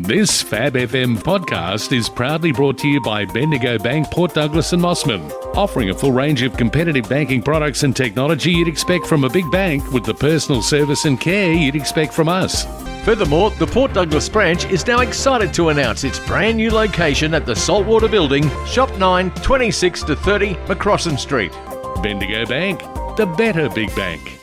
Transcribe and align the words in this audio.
This 0.00 0.40
Fab 0.40 0.74
FM 0.74 1.16
podcast 1.16 1.90
is 1.92 2.08
proudly 2.08 2.52
brought 2.52 2.78
to 2.78 2.88
you 2.88 3.00
by 3.00 3.24
Bendigo 3.24 3.78
Bank, 3.78 4.08
Port 4.12 4.32
Douglas 4.32 4.72
and 4.72 4.80
Mossman, 4.80 5.28
offering 5.56 5.90
a 5.90 5.94
full 5.94 6.12
range 6.12 6.42
of 6.42 6.56
competitive 6.56 7.08
banking 7.08 7.42
products 7.42 7.82
and 7.82 7.96
technology 7.96 8.52
you'd 8.52 8.68
expect 8.68 9.08
from 9.08 9.24
a 9.24 9.28
big 9.28 9.50
bank 9.50 9.90
with 9.90 10.04
the 10.04 10.14
personal 10.14 10.62
service 10.62 11.04
and 11.04 11.20
care 11.20 11.52
you'd 11.52 11.74
expect 11.74 12.14
from 12.14 12.28
us. 12.28 12.64
Furthermore, 13.04 13.50
the 13.50 13.66
Port 13.66 13.92
Douglas 13.92 14.28
branch 14.28 14.66
is 14.66 14.86
now 14.86 15.00
excited 15.00 15.52
to 15.54 15.70
announce 15.70 16.04
its 16.04 16.20
brand 16.20 16.58
new 16.58 16.70
location 16.70 17.34
at 17.34 17.44
the 17.44 17.56
Saltwater 17.56 18.08
Building, 18.08 18.48
Shop 18.66 18.96
9, 18.98 19.32
26 19.32 20.04
to 20.04 20.14
30 20.14 20.54
Macrossan 20.66 21.18
Street. 21.18 21.50
Bendigo 22.04 22.46
Bank, 22.46 22.78
the 23.16 23.26
better 23.36 23.68
big 23.68 23.94
bank. 23.96 24.37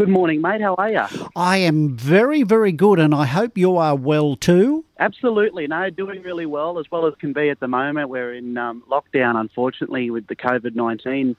Good 0.00 0.08
morning, 0.08 0.40
mate. 0.40 0.62
How 0.62 0.76
are 0.76 0.90
you? 0.90 1.04
I 1.36 1.58
am 1.58 1.94
very, 1.94 2.42
very 2.42 2.72
good, 2.72 2.98
and 2.98 3.14
I 3.14 3.26
hope 3.26 3.58
you 3.58 3.76
are 3.76 3.94
well 3.94 4.34
too. 4.34 4.86
Absolutely. 4.98 5.66
No, 5.66 5.90
doing 5.90 6.22
really 6.22 6.46
well, 6.46 6.78
as 6.78 6.90
well 6.90 7.04
as 7.04 7.12
can 7.16 7.34
be 7.34 7.50
at 7.50 7.60
the 7.60 7.68
moment. 7.68 8.08
We're 8.08 8.32
in 8.32 8.56
um, 8.56 8.82
lockdown, 8.90 9.38
unfortunately, 9.38 10.10
with 10.10 10.26
the 10.26 10.36
COVID 10.36 10.74
19. 10.74 11.36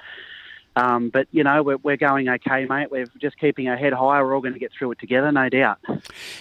Um, 0.76 1.09
but, 1.09 1.26
you 1.31 1.44
know, 1.44 1.63
we're, 1.63 1.77
we're 1.77 1.98
going 1.98 2.30
okay, 2.30 2.66
mate. 2.66 2.91
We're 2.91 3.08
just 3.20 3.39
keeping 3.39 3.67
our 3.67 3.77
head 3.77 3.94
high. 3.94 4.22
We're 4.22 4.36
all 4.36 4.41
going 4.41 4.53
to 4.53 4.59
get 4.59 4.72
through 4.78 4.91
it 4.91 5.00
together, 5.00 5.31
no 5.31 5.50
doubt. 5.50 5.80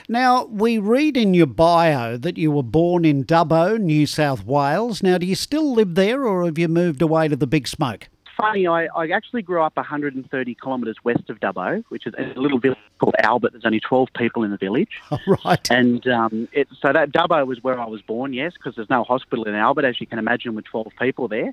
Now, 0.07 0.45
we 0.45 0.77
read 0.77 1.17
in 1.17 1.33
your 1.33 1.47
bio 1.47 2.19
that 2.19 2.37
you 2.37 2.51
were 2.51 2.63
born 2.63 3.07
in 3.07 3.25
Dubbo, 3.25 3.81
New 3.81 4.07
South 4.07 4.45
Wales. 4.45 5.03
Now, 5.03 5.17
do 5.17 5.25
you 5.25 5.35
still 5.35 5.73
live 5.73 5.95
there 5.95 6.27
or 6.27 6.45
have 6.45 6.59
you 6.59 6.69
moved 6.69 7.01
away 7.01 7.29
to 7.29 7.37
the 7.37 7.47
big 7.47 7.67
smoke? 7.67 8.11
Funny, 8.41 8.67
I, 8.67 8.87
I 8.87 9.09
actually 9.09 9.43
grew 9.43 9.63
up 9.63 9.77
130 9.77 10.55
kilometres 10.55 10.97
west 11.05 11.29
of 11.31 11.41
Dubbo, 11.41 11.85
which 11.89 12.07
is 12.07 12.15
a 12.17 12.39
little 12.39 12.59
village 12.59 12.79
called 12.99 13.15
Albert. 13.19 13.53
There's 13.53 13.65
only 13.65 13.81
12 13.81 14.09
people 14.17 14.43
in 14.45 14.51
the 14.51 14.57
village. 14.57 15.01
Oh, 15.13 15.19
right. 15.45 15.71
And 15.73 16.07
um, 16.07 16.49
it, 16.53 16.69
so 16.81 16.93
that 16.93 17.11
Dubbo 17.11 17.45
was 17.45 17.63
where 17.65 17.81
I 17.81 17.87
was 17.87 18.01
born, 18.01 18.33
yes, 18.33 18.53
because 18.55 18.77
there's 18.77 18.89
no 18.89 19.03
hospital 19.03 19.45
in 19.45 19.55
Albert, 19.55 19.85
as 19.85 20.01
you 20.01 20.07
can 20.07 20.21
imagine, 20.21 20.55
with 20.55 20.67
12 20.67 20.93
people 21.01 21.27
there. 21.27 21.53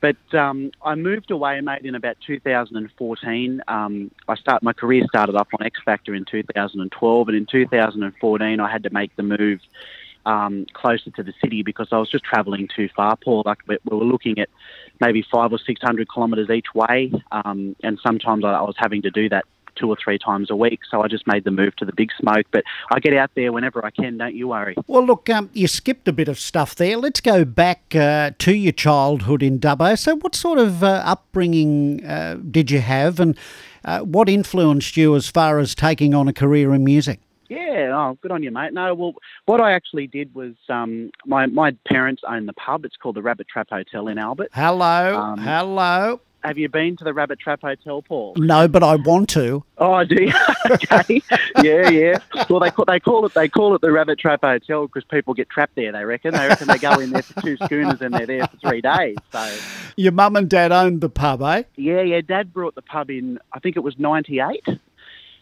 But 0.00 0.16
um, 0.34 0.70
I 0.84 0.94
moved 0.94 1.30
away, 1.30 1.60
mate, 1.60 1.84
in 1.84 1.94
about 1.94 2.16
2014. 2.24 3.62
Um, 3.66 4.10
I 4.28 4.34
start 4.36 4.62
my 4.62 4.72
career 4.72 5.04
started 5.08 5.34
up 5.34 5.48
on 5.58 5.66
X 5.66 5.80
Factor 5.84 6.14
in 6.14 6.24
2012, 6.24 7.28
and 7.28 7.36
in 7.36 7.46
2014 7.46 8.60
I 8.60 8.70
had 8.70 8.82
to 8.84 8.90
make 8.90 9.14
the 9.16 9.22
move 9.22 9.60
um, 10.26 10.66
closer 10.72 11.10
to 11.10 11.22
the 11.22 11.32
city 11.40 11.62
because 11.62 11.88
I 11.92 11.98
was 11.98 12.10
just 12.10 12.24
travelling 12.24 12.68
too 12.74 12.88
far, 12.94 13.16
Paul. 13.16 13.42
Like 13.44 13.58
we 13.66 13.78
were 13.84 14.04
looking 14.04 14.38
at 14.38 14.48
maybe 15.02 15.24
five 15.30 15.52
or 15.52 15.58
six 15.58 15.80
hundred 15.82 16.08
kilometres 16.12 16.48
each 16.48 16.74
way, 16.74 17.12
um, 17.32 17.76
and 17.82 17.98
sometimes 18.02 18.44
I 18.44 18.62
was 18.62 18.76
having 18.78 19.02
to 19.02 19.10
do 19.10 19.28
that 19.28 19.44
two 19.74 19.88
or 19.88 19.96
three 20.02 20.18
times 20.18 20.50
a 20.50 20.56
week. 20.56 20.80
So 20.90 21.02
I 21.02 21.08
just 21.08 21.26
made 21.26 21.44
the 21.44 21.50
move 21.50 21.74
to 21.76 21.84
the 21.84 21.92
big 21.92 22.10
smoke. 22.18 22.46
But 22.50 22.64
I 22.90 23.00
get 23.00 23.14
out 23.14 23.30
there 23.34 23.52
whenever 23.52 23.84
I 23.84 23.90
can. 23.90 24.18
Don't 24.18 24.34
you 24.34 24.48
worry. 24.48 24.76
Well, 24.86 25.04
look, 25.04 25.28
um, 25.30 25.50
you 25.52 25.66
skipped 25.66 26.08
a 26.08 26.12
bit 26.12 26.28
of 26.28 26.38
stuff 26.38 26.74
there. 26.74 26.96
Let's 26.96 27.20
go 27.20 27.44
back 27.44 27.94
uh, 27.94 28.32
to 28.38 28.54
your 28.54 28.72
childhood 28.72 29.42
in 29.42 29.58
Dubbo. 29.58 29.98
So, 29.98 30.16
what 30.16 30.34
sort 30.34 30.58
of 30.58 30.82
uh, 30.82 31.02
upbringing 31.04 32.04
uh, 32.04 32.38
did 32.50 32.70
you 32.70 32.80
have, 32.80 33.20
and 33.20 33.36
uh, 33.84 34.00
what 34.00 34.28
influenced 34.28 34.96
you 34.96 35.16
as 35.16 35.28
far 35.28 35.58
as 35.58 35.74
taking 35.74 36.14
on 36.14 36.28
a 36.28 36.32
career 36.32 36.74
in 36.74 36.84
music? 36.84 37.20
Yeah, 37.52 37.90
oh, 37.92 38.18
good 38.22 38.30
on 38.30 38.42
you, 38.42 38.50
mate. 38.50 38.72
No, 38.72 38.94
well, 38.94 39.14
what 39.44 39.60
I 39.60 39.72
actually 39.72 40.06
did 40.06 40.34
was 40.34 40.54
um, 40.70 41.10
my 41.26 41.44
my 41.44 41.76
parents 41.86 42.22
own 42.26 42.46
the 42.46 42.54
pub. 42.54 42.86
It's 42.86 42.96
called 42.96 43.16
the 43.16 43.22
Rabbit 43.22 43.46
Trap 43.46 43.68
Hotel 43.68 44.08
in 44.08 44.16
Albert. 44.16 44.48
Hello, 44.54 45.18
um, 45.18 45.38
hello. 45.38 46.20
Have 46.44 46.56
you 46.56 46.70
been 46.70 46.96
to 46.96 47.04
the 47.04 47.12
Rabbit 47.12 47.38
Trap 47.38 47.60
Hotel, 47.60 48.00
Paul? 48.00 48.32
No, 48.36 48.66
but 48.68 48.82
I 48.82 48.96
want 48.96 49.28
to. 49.30 49.62
Oh, 49.76 50.02
do 50.02 50.24
you? 50.24 50.32
okay. 50.70 51.20
yeah, 51.62 51.90
yeah. 51.90 52.18
Well, 52.48 52.58
they 52.58 52.70
call, 52.70 52.86
they 52.86 52.98
call 52.98 53.26
it 53.26 53.34
they 53.34 53.48
call 53.48 53.74
it 53.74 53.82
the 53.82 53.92
Rabbit 53.92 54.18
Trap 54.18 54.40
Hotel 54.40 54.86
because 54.86 55.04
people 55.04 55.34
get 55.34 55.50
trapped 55.50 55.74
there. 55.74 55.92
They 55.92 56.04
reckon. 56.06 56.32
They 56.32 56.48
reckon 56.48 56.68
they 56.68 56.78
go 56.78 57.00
in 57.00 57.10
there 57.10 57.22
for 57.22 57.38
two 57.42 57.58
schooners 57.58 58.00
and 58.00 58.14
they're 58.14 58.26
there 58.26 58.46
for 58.46 58.56
three 58.56 58.80
days. 58.80 59.16
So. 59.30 59.56
Your 59.96 60.12
mum 60.12 60.36
and 60.36 60.48
dad 60.48 60.72
owned 60.72 61.02
the 61.02 61.10
pub, 61.10 61.42
eh? 61.42 61.64
Yeah, 61.76 62.00
yeah. 62.00 62.22
Dad 62.22 62.54
brought 62.54 62.74
the 62.74 62.82
pub 62.82 63.10
in. 63.10 63.38
I 63.52 63.58
think 63.58 63.76
it 63.76 63.80
was 63.80 63.98
ninety 63.98 64.40
eight 64.40 64.64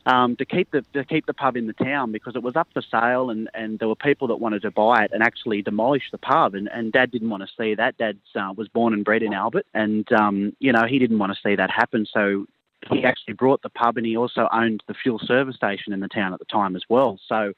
um, 0.07 0.37
to 0.37 0.45
keep 0.45 0.71
the 0.71 0.85
to 0.93 1.05
keep 1.05 1.27
the 1.27 1.35
pub 1.35 1.57
in 1.57 1.67
the 1.67 1.73
town 1.73 2.13
because 2.13 2.35
it 2.35 2.43
was 2.43 2.57
up 2.57 2.69
for 2.73 2.83
sale 2.83 3.31
and, 3.31 3.49
and 3.55 3.79
there 3.79 3.89
were 3.89 3.97
people 3.97 4.29
that 4.29 4.37
wanted 4.37 4.63
to 4.63 4.71
buy 4.71 5.05
it 5.05 5.11
and 5.13 5.23
actually 5.23 5.63
demolish 5.63 6.05
the 6.11 6.19
pub 6.19 6.55
and, 6.55 6.69
and 6.73 6.93
Dad 6.93 7.11
didn't 7.11 7.31
want 7.31 7.43
to 7.43 7.49
see 7.59 7.75
that. 7.75 7.99
Dad 7.99 8.19
uh, 8.35 8.53
was 8.57 8.69
born 8.69 8.93
and 8.93 9.05
bred 9.05 9.23
in 9.23 9.33
Albert 9.33 9.67
and 9.75 10.11
um, 10.13 10.57
you 10.59 10.73
know 10.73 10.87
he 10.89 10.99
didn't 10.99 11.19
want 11.19 11.33
to 11.33 11.39
see 11.43 11.55
that 11.57 11.71
happen. 11.71 12.07
So 12.13 12.47
he 12.91 13.05
actually 13.05 13.35
brought 13.35 13.63
the 13.63 13.69
pub 13.69 13.99
and 13.99 14.07
he 14.07 14.17
also 14.17 14.49
owned 14.53 14.83
the 14.89 14.95
fuel 14.95 15.19
service 15.19 15.57
station 15.57 15.93
in 15.93 16.01
the 16.01 16.09
town 16.09 16.33
at 16.33 16.39
the 16.39 16.47
time 16.47 16.77
as 16.77 16.83
well. 16.89 17.19
So 17.29 17.53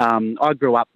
um, 0.00 0.36
I 0.40 0.54
grew 0.54 0.74
up 0.74 0.88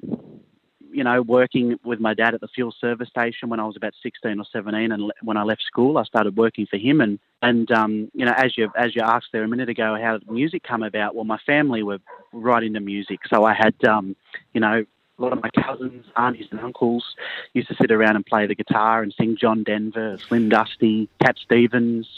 you 0.93 1.03
know, 1.03 1.22
working 1.22 1.78
with 1.84 2.00
my 2.00 2.14
dad 2.14 2.34
at 2.34 2.41
the 2.41 2.49
fuel 2.49 2.75
service 2.78 3.09
station 3.09 3.49
when 3.49 3.59
I 3.59 3.64
was 3.64 3.76
about 3.76 3.94
16 4.03 4.38
or 4.38 4.44
17, 4.53 4.93
and 4.93 5.12
when 5.22 5.37
I 5.37 5.43
left 5.43 5.62
school, 5.62 5.97
I 5.99 6.04
started 6.04 6.37
working 6.37 6.66
for 6.66 6.76
him. 6.76 7.00
And 7.00 7.19
and 7.42 7.70
um, 7.72 8.10
you 8.14 8.25
know, 8.25 8.32
as 8.36 8.56
you 8.56 8.70
as 8.76 8.94
you 8.94 9.03
asked 9.03 9.28
there 9.32 9.42
a 9.42 9.48
minute 9.48 9.69
ago, 9.69 9.98
how 10.00 10.19
did 10.19 10.30
music 10.30 10.62
come 10.62 10.82
about? 10.82 11.14
Well, 11.14 11.25
my 11.25 11.38
family 11.44 11.82
were 11.82 11.98
right 12.32 12.62
into 12.62 12.80
music, 12.80 13.20
so 13.28 13.44
I 13.44 13.53
had 13.53 13.75
um, 13.84 14.16
you 14.54 14.60
know. 14.60 14.84
A 15.19 15.22
lot 15.22 15.34
of 15.34 15.42
my 15.42 15.50
cousins, 15.62 16.06
aunties, 16.16 16.47
and 16.50 16.58
uncles 16.58 17.04
used 17.52 17.69
to 17.69 17.76
sit 17.81 17.92
around 17.92 18.16
and 18.16 18.25
play 18.25 18.47
the 18.47 18.56
guitar 18.56 19.02
and 19.02 19.14
sing 19.16 19.36
John 19.38 19.62
Denver, 19.62 20.16
Slim 20.26 20.48
Dusty, 20.48 21.08
Cat 21.22 21.36
Stevens, 21.38 22.08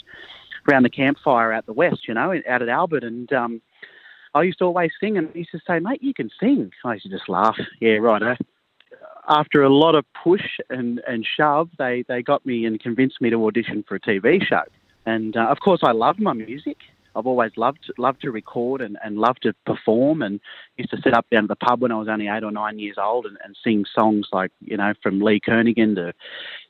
around 0.67 0.83
the 0.83 0.89
campfire 0.89 1.51
out 1.51 1.65
the 1.65 1.73
west, 1.73 2.07
you 2.07 2.13
know, 2.13 2.31
out 2.49 2.61
at 2.61 2.69
Albert. 2.69 3.03
And 3.03 3.31
um, 3.33 3.61
I 4.33 4.43
used 4.43 4.59
to 4.59 4.65
always 4.65 4.91
sing, 4.99 5.17
and 5.17 5.29
he 5.33 5.39
used 5.39 5.51
to 5.51 5.59
say, 5.67 5.79
"Mate, 5.79 6.01
you 6.01 6.13
can 6.13 6.31
sing." 6.39 6.71
I 6.83 6.93
used 6.93 7.03
to 7.03 7.11
just 7.11 7.29
laugh. 7.29 7.57
Yeah, 7.79 7.97
right. 7.97 8.37
After 9.27 9.61
a 9.61 9.69
lot 9.69 9.93
of 9.93 10.05
push 10.23 10.57
and, 10.69 11.01
and 11.05 11.25
shove, 11.25 11.69
they, 11.77 12.05
they 12.07 12.23
got 12.23 12.45
me 12.45 12.65
and 12.65 12.79
convinced 12.79 13.21
me 13.21 13.29
to 13.29 13.45
audition 13.45 13.83
for 13.87 13.95
a 13.95 13.99
TV 13.99 14.41
show. 14.43 14.63
And 15.05 15.35
uh, 15.37 15.47
of 15.47 15.59
course, 15.59 15.81
I 15.83 15.91
love 15.91 16.19
my 16.19 16.33
music. 16.33 16.77
I've 17.15 17.27
always 17.27 17.51
loved 17.55 17.91
loved 17.97 18.21
to 18.21 18.31
record 18.31 18.81
and, 18.81 18.97
and 19.03 19.17
loved 19.17 19.43
to 19.43 19.53
perform 19.65 20.21
and 20.21 20.39
used 20.77 20.91
to 20.91 21.01
sit 21.01 21.13
up 21.13 21.25
down 21.31 21.45
at 21.45 21.47
the 21.47 21.55
pub 21.55 21.81
when 21.81 21.91
I 21.91 21.97
was 21.97 22.09
only 22.09 22.27
eight 22.27 22.43
or 22.43 22.51
nine 22.51 22.77
years 22.77 22.97
old 23.01 23.25
and, 23.25 23.37
and 23.43 23.55
sing 23.63 23.85
songs 23.97 24.27
like, 24.33 24.51
you 24.59 24.77
know, 24.77 24.93
from 25.01 25.21
Lee 25.21 25.39
Kernaghan 25.39 25.95
to 25.95 26.13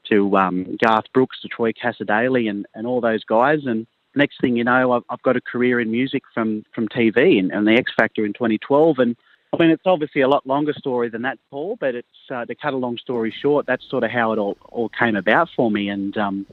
to 0.10 0.38
um, 0.38 0.78
Garth 0.84 1.06
Brooks 1.14 1.42
to 1.42 1.48
Troy 1.48 1.74
Cassar-Daley 1.74 2.48
and, 2.48 2.68
and 2.76 2.86
all 2.86 3.02
those 3.02 3.24
guys. 3.24 3.66
And 3.66 3.88
next 4.14 4.40
thing 4.40 4.56
you 4.56 4.64
know, 4.64 4.94
I've, 4.94 5.04
I've 5.10 5.22
got 5.24 5.36
a 5.36 5.42
career 5.42 5.80
in 5.80 5.92
music 5.92 6.24
from, 6.34 6.64
from 6.74 6.88
TV 6.88 7.40
and, 7.40 7.52
and 7.52 7.68
the 7.68 7.74
X 7.74 7.92
Factor 7.98 8.24
in 8.24 8.34
2012. 8.34 9.00
And 9.00 9.16
I 9.52 9.58
mean, 9.58 9.72
it's 9.72 9.84
obviously 9.86 10.22
a 10.22 10.28
lot 10.28 10.46
longer 10.46 10.74
story 10.74 11.10
than 11.10 11.24
that, 11.24 11.40
Paul. 11.50 11.78
But 11.80 11.96
it's 11.96 12.08
uh, 12.30 12.46
to 12.46 12.56
cut 12.56 12.74
a 12.74 12.78
long 12.78 12.98
story 12.98 13.34
short, 13.42 13.66
that's 13.66 13.90
sort 13.90 14.04
of 14.04 14.12
how 14.12 14.32
it 14.32 14.38
all, 14.38 14.58
all 14.70 14.90
came 14.90 15.16
about 15.16 15.50
for 15.56 15.72
me. 15.72 15.90
And 15.90 16.16
um, 16.18 16.46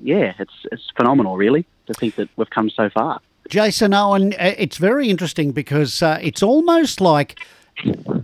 yeah, 0.00 0.32
it's 0.38 0.66
it's 0.72 0.90
phenomenal, 0.96 1.36
really, 1.36 1.66
to 1.86 1.94
think 1.94 2.16
that 2.16 2.28
we've 2.36 2.50
come 2.50 2.70
so 2.70 2.90
far. 2.90 3.20
Jason 3.48 3.94
Owen, 3.94 4.32
uh, 4.34 4.54
it's 4.58 4.76
very 4.76 5.08
interesting 5.08 5.52
because 5.52 6.02
uh, 6.02 6.18
it's 6.20 6.42
almost 6.42 7.00
like 7.00 7.38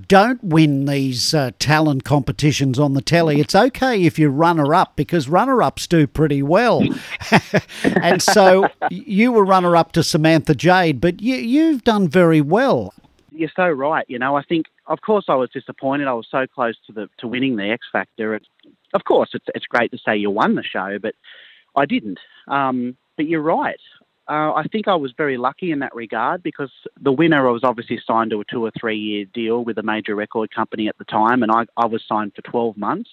don't 0.09 0.43
win 0.43 0.87
these 0.87 1.35
uh, 1.35 1.51
talent 1.59 2.05
competitions 2.05 2.79
on 2.79 2.95
the 2.95 3.03
telly. 3.03 3.39
It's 3.39 3.55
okay 3.55 4.05
if 4.05 4.19
you're 4.19 4.31
runner 4.31 4.75
up 4.75 4.97
because 4.97 5.29
runner 5.29 5.63
ups 5.63 5.87
do 5.87 6.07
pretty 6.07 6.43
well. 6.43 6.83
and 7.85 8.23
so 8.23 8.67
you 8.91 9.31
were 9.31 9.45
runner 9.45 9.77
up 9.77 9.93
to 9.93 10.03
Samantha 10.03 10.55
Jade, 10.55 11.01
but 11.01 11.21
you, 11.21 11.37
you've 11.37 11.85
done 11.85 12.09
very 12.09 12.41
well 12.41 12.95
you're 13.33 13.51
so 13.55 13.69
right. 13.69 14.05
You 14.09 14.19
know, 14.19 14.37
I 14.37 14.43
think, 14.43 14.67
of 14.87 15.01
course, 15.01 15.27
I 15.29 15.35
was 15.35 15.51
disappointed. 15.51 16.07
I 16.07 16.13
was 16.13 16.27
so 16.31 16.47
close 16.47 16.77
to 16.87 16.93
the 16.93 17.09
to 17.19 17.29
winning 17.29 17.57
the 17.57 17.71
X 17.71 17.87
Factor. 17.91 18.39
of 18.95 19.05
course, 19.05 19.31
it's 19.35 19.47
it's 19.55 19.67
great 19.67 19.91
to 19.93 19.99
say 19.99 20.17
you 20.17 20.31
won 20.31 20.55
the 20.55 20.63
show, 20.63 20.99
but 21.01 21.15
I 21.75 21.87
didn't. 21.87 22.19
Um, 22.49 22.97
but 23.17 23.27
you're 23.27 23.43
right. 23.43 23.81
Uh, 24.29 24.53
I 24.55 24.65
think 24.71 24.87
I 24.87 24.95
was 24.95 25.13
very 25.17 25.37
lucky 25.37 25.73
in 25.73 25.81
that 25.81 25.95
regard 25.95 26.43
because 26.43 26.71
the 27.01 27.13
winner 27.13 27.51
was 27.51 27.65
obviously 27.65 28.01
signed 28.07 28.31
to 28.31 28.41
a 28.41 28.45
two 28.45 28.65
or 28.65 28.71
three 28.79 28.97
year 28.97 29.25
deal 29.25 29.65
with 29.65 29.79
a 29.79 29.83
major 29.83 30.15
record 30.15 30.55
company 30.55 30.89
at 30.89 30.97
the 30.99 31.05
time, 31.05 31.43
and 31.43 31.51
I, 31.51 31.67
I 31.77 31.87
was 31.87 32.03
signed 32.09 32.33
for 32.35 32.43
12 32.43 32.77
months. 32.77 33.11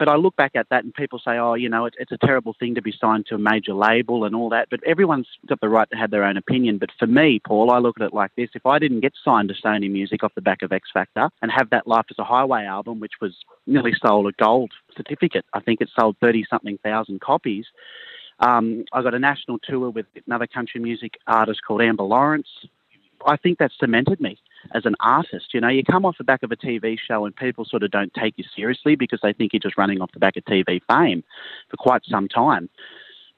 But 0.00 0.08
I 0.08 0.16
look 0.16 0.34
back 0.34 0.52
at 0.54 0.66
that 0.70 0.82
and 0.82 0.94
people 0.94 1.18
say, 1.18 1.32
oh, 1.32 1.52
you 1.52 1.68
know, 1.68 1.84
it's, 1.84 1.96
it's 2.00 2.10
a 2.10 2.26
terrible 2.26 2.56
thing 2.58 2.74
to 2.74 2.80
be 2.80 2.90
signed 2.98 3.26
to 3.26 3.34
a 3.34 3.38
major 3.38 3.74
label 3.74 4.24
and 4.24 4.34
all 4.34 4.48
that. 4.48 4.68
But 4.70 4.80
everyone's 4.84 5.26
got 5.46 5.60
the 5.60 5.68
right 5.68 5.88
to 5.90 5.96
have 5.98 6.10
their 6.10 6.24
own 6.24 6.38
opinion. 6.38 6.78
But 6.78 6.88
for 6.98 7.06
me, 7.06 7.38
Paul, 7.46 7.70
I 7.70 7.80
look 7.80 8.00
at 8.00 8.06
it 8.06 8.14
like 8.14 8.34
this. 8.34 8.48
If 8.54 8.64
I 8.64 8.78
didn't 8.78 9.00
get 9.00 9.12
signed 9.22 9.50
to 9.50 9.54
Sony 9.54 9.90
Music 9.90 10.24
off 10.24 10.34
the 10.34 10.40
back 10.40 10.62
of 10.62 10.72
X 10.72 10.88
Factor 10.94 11.28
and 11.42 11.52
have 11.54 11.68
that 11.68 11.86
Life 11.86 12.06
Is 12.10 12.18
a 12.18 12.24
Highway 12.24 12.64
album, 12.64 12.98
which 12.98 13.20
was 13.20 13.34
nearly 13.66 13.92
sold 14.02 14.26
a 14.26 14.32
gold 14.42 14.72
certificate, 14.96 15.44
I 15.52 15.60
think 15.60 15.82
it 15.82 15.90
sold 15.94 16.16
30 16.22 16.46
something 16.48 16.78
thousand 16.82 17.20
copies. 17.20 17.66
Um, 18.38 18.86
I 18.94 19.02
got 19.02 19.12
a 19.12 19.18
national 19.18 19.58
tour 19.58 19.90
with 19.90 20.06
another 20.26 20.46
country 20.46 20.80
music 20.80 21.18
artist 21.26 21.60
called 21.68 21.82
Amber 21.82 22.04
Lawrence. 22.04 22.48
I 23.26 23.36
think 23.36 23.58
that 23.58 23.72
cemented 23.78 24.18
me 24.18 24.38
as 24.74 24.84
an 24.84 24.94
artist. 25.00 25.52
You 25.52 25.60
know, 25.60 25.68
you 25.68 25.82
come 25.82 26.04
off 26.04 26.18
the 26.18 26.24
back 26.24 26.42
of 26.42 26.52
a 26.52 26.56
TV 26.56 26.98
show 26.98 27.24
and 27.24 27.34
people 27.34 27.64
sort 27.64 27.82
of 27.82 27.90
don't 27.90 28.12
take 28.14 28.34
you 28.36 28.44
seriously 28.54 28.96
because 28.96 29.20
they 29.22 29.32
think 29.32 29.52
you're 29.52 29.60
just 29.60 29.78
running 29.78 30.00
off 30.00 30.12
the 30.12 30.20
back 30.20 30.36
of 30.36 30.44
TV 30.44 30.80
fame 30.88 31.24
for 31.70 31.76
quite 31.76 32.02
some 32.04 32.28
time. 32.28 32.68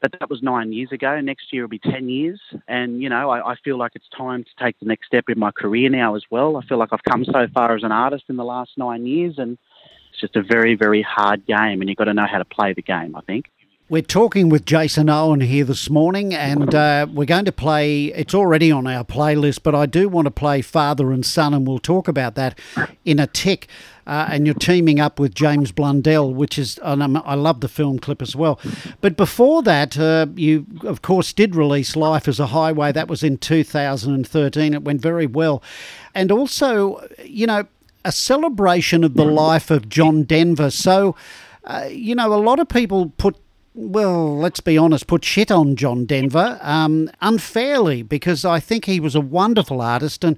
but 0.01 0.13
that 0.19 0.29
was 0.29 0.43
nine 0.43 0.73
years 0.73 0.91
ago. 0.91 1.21
Next 1.21 1.53
year 1.53 1.63
will 1.63 1.69
be 1.69 1.79
10 1.79 2.09
years. 2.09 2.41
And, 2.67 3.01
you 3.01 3.09
know, 3.09 3.31
I, 3.31 3.53
I, 3.53 3.55
feel 3.65 3.79
like 3.79 3.93
it's 3.95 4.09
time 4.17 4.43
to 4.43 4.65
take 4.65 4.79
the 4.81 4.87
next 4.87 5.07
step 5.07 5.25
in 5.29 5.39
my 5.39 5.53
career 5.53 5.89
now 5.89 6.17
as 6.17 6.25
well. 6.29 6.57
I 6.57 6.67
feel 6.67 6.79
like 6.79 6.89
I've 6.93 7.05
come 7.09 7.25
so 7.25 7.47
far 7.55 7.77
as 7.77 7.85
an 7.85 7.93
artist 7.93 8.25
in 8.29 8.37
the 8.37 8.45
last 8.45 8.73
nine 8.77 9.07
years, 9.07 9.37
and 9.39 9.57
it's 10.11 10.21
just 10.21 10.35
a 10.35 10.43
very, 10.43 10.75
very 10.75 11.03
hard 11.03 11.47
game, 11.47 11.81
and 11.81 11.89
you've 11.89 11.99
got 11.99 12.07
to 12.07 12.15
know 12.15 12.27
how 12.31 12.39
to 12.39 12.45
play 12.45 12.73
the 12.73 12.83
game, 12.83 13.15
I 13.15 13.21
think. 13.21 13.47
We're 13.93 14.01
talking 14.01 14.49
with 14.49 14.65
Jason 14.65 15.11
Owen 15.11 15.43
here 15.43 15.67
this 15.67 15.91
morning, 15.91 16.33
and 16.33 16.75
uh, 16.75 17.07
we're 17.13 17.27
going 17.27 17.45
to 17.45 17.53
play. 17.53 18.07
It's 18.07 18.33
already 18.33 18.73
on 18.73 18.87
our 18.87 19.05
playlist, 19.05 19.63
but 19.63 19.75
I 19.75 19.85
do 19.85 20.09
want 20.09 20.25
to 20.25 20.31
play 20.31 20.63
Father 20.63 21.13
and 21.13 21.27
Son, 21.27 21.53
and 21.53 21.69
we'll 21.69 21.79
talk 21.79 22.09
about 22.09 22.35
that 22.35 22.59
in 23.05 23.19
a 23.19 23.27
tick. 23.27 23.69
Uh, 24.07 24.29
and 24.31 24.47
you're 24.47 24.55
teaming 24.55 24.99
up 24.99 25.21
with 25.21 25.35
James 25.35 25.73
Blundell, 25.73 26.33
which 26.33 26.59
is, 26.59 26.81
and 26.83 27.19
I 27.19 27.35
love 27.35 27.61
the 27.61 27.69
film 27.69 27.99
clip 27.99 28.23
as 28.23 28.35
well. 28.35 28.59
But 29.03 29.19
before 29.19 29.63
that, 29.65 29.99
uh, 29.99 30.25
you, 30.37 30.65
of 30.85 31.03
course, 31.03 31.35
did 31.35 31.55
release 31.55 31.95
Life 31.95 32.27
Is 32.29 32.41
a 32.41 32.47
Highway. 32.47 32.93
That 32.93 33.09
was 33.09 33.23
in 33.23 33.37
2013. 33.37 34.73
It 34.73 34.85
went 34.85 35.03
very 35.03 35.27
well. 35.27 35.63
And 36.15 36.33
also, 36.33 37.07
you 37.23 37.47
know, 37.47 37.67
a 38.07 38.13
celebration 38.13 39.05
of 39.05 39.17
the 39.17 39.27
life 39.27 39.71
of 39.71 39.91
John 39.91 40.23
Denver. 40.23 40.71
So, 40.71 41.15
uh, 41.65 41.89
you 41.91 42.15
know, 42.15 42.33
a 42.33 42.41
lot 42.41 42.59
of 42.59 42.71
people 42.71 43.13
put 43.19 43.37
well, 43.75 44.37
let's 44.37 44.61
be 44.61 44.77
honest, 44.77 45.07
put 45.07 45.25
shit 45.25 45.51
on 45.51 45.77
John 45.77 46.05
Denver 46.05 46.59
um, 46.61 47.11
unfairly 47.23 48.03
because 48.03 48.45
I 48.45 48.61
think 48.61 48.85
he 48.85 49.01
was 49.01 49.15
a 49.15 49.21
wonderful 49.21 49.81
artist. 49.81 50.25
And, 50.25 50.37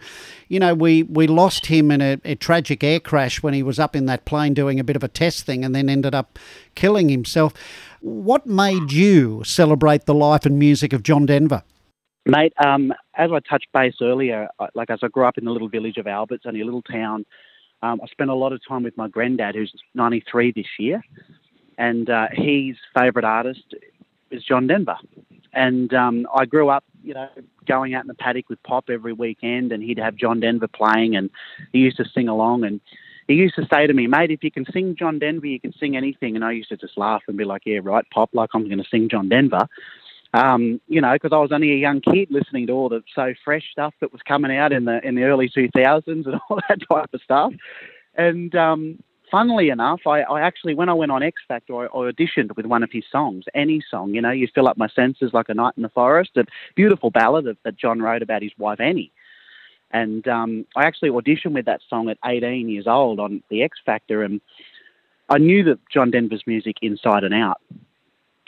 you 0.49 0.61
know, 0.61 0.73
we, 0.73 1.03
we 1.03 1.27
lost 1.27 1.67
him 1.67 1.91
in 1.91 2.01
a, 2.01 2.21
a, 2.25 2.37
tragic 2.37 2.85
air 2.85 3.01
crash 3.01 3.43
when 3.43 3.53
he 3.53 3.63
was 3.63 3.81
up 3.81 3.97
in 3.97 4.07
that 4.07 4.25
plane 4.25 4.55
doing 4.55 4.79
a 4.79 4.85
bit 4.85 4.95
of 4.95 5.03
a 5.03 5.09
test 5.09 5.47
thing 5.47 5.65
and 5.65 5.75
then 5.75 5.89
ended 5.89 6.15
up 6.15 6.39
killing 6.77 7.09
himself. 7.09 7.53
What 8.01 8.47
made 8.47 8.93
you 8.93 9.43
celebrate 9.43 10.07
the 10.07 10.15
life 10.15 10.47
and 10.47 10.57
music 10.57 10.93
of 10.93 11.03
John 11.03 11.27
Denver? 11.27 11.65
Mate, 12.27 12.53
um, 12.65 12.93
as 13.17 13.31
I 13.33 13.41
touched 13.41 13.67
base 13.75 13.97
earlier, 14.01 14.49
like 14.75 14.91
as 14.91 15.01
I 15.03 15.09
grew 15.09 15.25
up 15.25 15.39
in 15.39 15.45
the 15.45 15.51
little 15.51 15.69
village 15.69 15.97
of 15.97 16.07
Alberts, 16.07 16.45
only 16.47 16.61
a 16.61 16.65
little 16.65 16.83
town, 16.83 17.27
um, 17.83 18.01
I 18.03 18.07
spent 18.07 18.31
a 18.31 18.35
lot 18.35 18.53
of 18.53 18.61
time 18.67 18.85
with 18.85 18.97
my 18.97 19.09
granddad, 19.09 19.57
who's 19.57 19.75
93 19.95 20.53
this 20.53 20.67
year 20.79 21.03
and 21.79 22.11
uh, 22.11 22.29
his 22.33 22.77
favourite 22.97 23.25
artist 23.25 23.75
is 24.31 24.45
John 24.45 24.67
Denver. 24.67 24.97
And 25.53 25.93
um, 25.95 26.27
I 26.35 26.45
grew 26.45 26.69
up, 26.69 26.85
you 27.03 27.15
know, 27.15 27.29
going 27.67 27.95
out 27.95 28.03
in 28.03 28.09
the 28.09 28.15
paddock 28.15 28.49
with 28.49 28.63
Pop 28.65 28.91
every 28.91 29.13
weekend, 29.13 29.73
and 29.73 29.83
he'd 29.83 29.99
have 29.99 30.17
John 30.17 30.41
Denver 30.41 30.69
playing, 30.69 31.17
and 31.17 31.31
he 31.73 31.79
used 31.79 31.97
to 31.99 32.05
sing 32.05 32.29
along. 32.29 32.65
And 32.65 32.81
he 33.29 33.35
used 33.35 33.55
to 33.57 33.67
say 33.73 33.87
to 33.87 33.95
me, 33.95 34.07
"Mate, 34.07 34.33
if 34.33 34.43
you 34.43 34.51
can 34.51 34.67
sing 34.73 34.97
John 34.99 35.19
Denver, 35.19 35.47
you 35.47 35.61
can 35.61 35.73
sing 35.73 35.97
anything." 35.97 36.35
And 36.35 36.45
I 36.45 36.53
used 36.53 36.71
to 36.71 36.77
just 36.77 36.99
laugh 36.99 37.23
and 37.29 37.37
be 37.37 37.45
like, 37.45 37.63
"Yeah, 37.65 37.81
right, 37.83 38.05
Pop, 38.13 38.31
like 38.33 38.51
I'm 38.55 38.67
going 38.67 38.79
to 38.79 38.89
sing 38.91 39.09
John 39.09 39.29
Denver." 39.29 39.69
Um, 40.35 40.81
you 40.89 41.01
know, 41.01 41.13
because 41.13 41.33
I 41.33 41.39
was 41.39 41.53
only 41.53 41.71
a 41.73 41.77
young 41.77 42.01
kid 42.01 42.29
listening 42.33 42.67
to 42.67 42.73
all 42.73 42.89
the 42.89 43.05
so 43.15 43.35
fresh 43.45 43.71
stuff 43.71 43.95
that 44.01 44.13
was 44.13 44.21
coming 44.27 44.57
out 44.57 44.73
in 44.73 44.85
the 44.85 45.01
in 45.07 45.15
the 45.15 45.23
early 45.23 45.49
2000s 45.49 46.03
and 46.07 46.35
all 46.51 46.59
that 46.69 46.81
type 46.91 47.15
of 47.15 47.23
stuff. 47.23 47.53
And 48.17 48.53
um, 48.57 48.99
funnily 49.35 49.69
enough, 49.69 50.03
I, 50.07 50.21
I, 50.21 50.43
actually, 50.43 50.75
when 50.75 50.89
I 50.89 50.93
went 50.93 51.11
on 51.11 51.21
X 51.21 51.43
Factor, 51.49 51.75
I, 51.75 51.87
I, 51.87 52.13
auditioned 52.13 52.57
with 52.57 52.67
one 52.67 52.85
of 52.85 52.93
his 52.93 53.03
songs, 53.11 53.47
any 53.53 53.83
song. 53.91 54.15
You 54.15 54.23
know, 54.23 54.31
you 54.31 54.47
fill 54.55 54.69
up 54.69 54.79
my 54.79 54.87
senses 54.87 55.33
like 55.33 55.49
a 55.49 55.55
night 55.55 55.75
in 55.77 55.83
the 55.83 55.89
forest. 55.89 56.37
A 56.37 56.45
beautiful 56.77 57.11
ballad 57.11 57.49
of, 57.49 57.57
that 57.65 57.77
John 57.77 58.01
wrote 58.01 58.23
about 58.23 58.43
his 58.43 58.53
wife 58.59 58.79
Annie. 58.79 59.11
And 59.91 60.29
um, 60.29 60.67
I 60.77 60.85
actually 60.85 61.11
auditioned 61.11 61.55
with 61.55 61.67
that 61.67 61.81
song 61.91 62.09
at 62.11 62.19
18 62.25 62.69
years 62.69 62.87
old 62.87 63.19
on 63.19 63.43
the 63.51 63.65
X 63.65 63.79
Factor, 63.85 64.23
and 64.23 64.41
I 65.29 65.39
knew 65.39 65.65
that 65.65 65.81
John 65.93 66.13
Denver's 66.13 66.45
music 66.47 66.77
inside 66.81 67.25
and 67.25 67.35
out. 67.35 67.61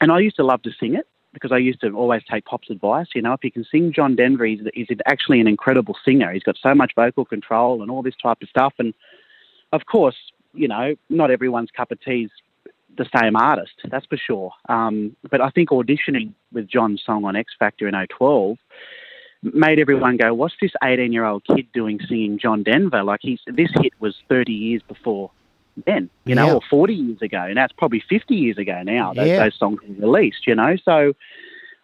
And 0.00 0.12
I 0.12 0.20
used 0.20 0.36
to 0.36 0.44
love 0.44 0.62
to 0.62 0.70
sing 0.78 0.94
it 0.94 1.08
because 1.32 1.50
I 1.50 1.58
used 1.58 1.80
to 1.80 1.90
always 1.96 2.22
take 2.30 2.44
Pop's 2.44 2.70
advice. 2.70 3.08
You 3.12 3.22
know, 3.22 3.32
if 3.32 3.42
you 3.42 3.50
can 3.50 3.64
sing 3.64 3.92
John 3.92 4.14
Denver, 4.14 4.44
he's, 4.44 4.60
he's 4.72 4.86
actually 5.06 5.40
an 5.40 5.48
incredible 5.48 5.96
singer. 6.04 6.32
He's 6.32 6.44
got 6.44 6.56
so 6.62 6.76
much 6.76 6.92
vocal 6.94 7.24
control 7.24 7.82
and 7.82 7.90
all 7.90 8.02
this 8.02 8.14
type 8.22 8.38
of 8.40 8.48
stuff. 8.48 8.74
And 8.78 8.94
of 9.72 9.86
course, 9.86 10.16
you 10.56 10.68
know, 10.68 10.96
not 11.08 11.30
everyone's 11.30 11.70
cup 11.70 11.90
of 11.92 12.00
tea 12.00 12.24
is 12.24 12.30
the 12.96 13.06
same 13.20 13.36
artist, 13.36 13.74
that's 13.90 14.06
for 14.06 14.16
sure. 14.16 14.52
Um, 14.68 15.16
but 15.30 15.40
I 15.40 15.50
think 15.50 15.68
auditioning 15.70 16.32
with 16.52 16.68
John's 16.68 17.02
song 17.04 17.24
on 17.24 17.36
X 17.36 17.52
Factor 17.58 17.86
in 17.86 17.94
012 17.94 18.58
made 19.42 19.78
everyone 19.78 20.16
go, 20.16 20.32
"What's 20.34 20.54
this 20.60 20.72
18-year-old 20.82 21.44
kid 21.44 21.66
doing 21.72 22.00
singing 22.08 22.38
John 22.38 22.62
Denver?" 22.62 23.02
Like 23.02 23.20
he's 23.22 23.40
this 23.46 23.70
hit 23.80 23.92
was 24.00 24.16
30 24.28 24.52
years 24.52 24.82
before 24.82 25.30
then, 25.84 26.08
you 26.24 26.34
know, 26.34 26.46
yeah. 26.46 26.54
or 26.54 26.60
40 26.70 26.94
years 26.94 27.22
ago. 27.22 27.52
Now 27.52 27.64
it's 27.64 27.72
probably 27.74 28.02
50 28.08 28.34
years 28.34 28.56
ago 28.56 28.82
now 28.82 29.12
that 29.12 29.26
yeah. 29.26 29.44
those 29.44 29.58
songs 29.58 29.80
were 29.86 30.06
released. 30.06 30.46
You 30.46 30.54
know, 30.54 30.76
so 30.84 31.12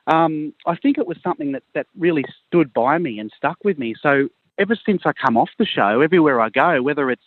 um, 0.07 0.55
I 0.67 0.77
think 0.77 0.99
it 0.99 1.07
was 1.07 1.19
something 1.23 1.53
that 1.53 1.63
that 1.75 1.87
really 1.99 2.25
stood 2.49 2.73
by 2.73 2.99
me 2.99 3.19
and 3.19 3.31
stuck 3.37 3.59
with 3.65 3.79
me. 3.79 3.95
So 4.01 4.29
ever 4.59 4.77
since 4.87 5.03
I 5.05 5.13
come 5.13 5.37
off 5.37 5.51
the 5.59 5.65
show, 5.65 6.01
everywhere 6.01 6.41
I 6.41 6.49
go, 6.49 6.83
whether 6.83 7.11
it's 7.11 7.23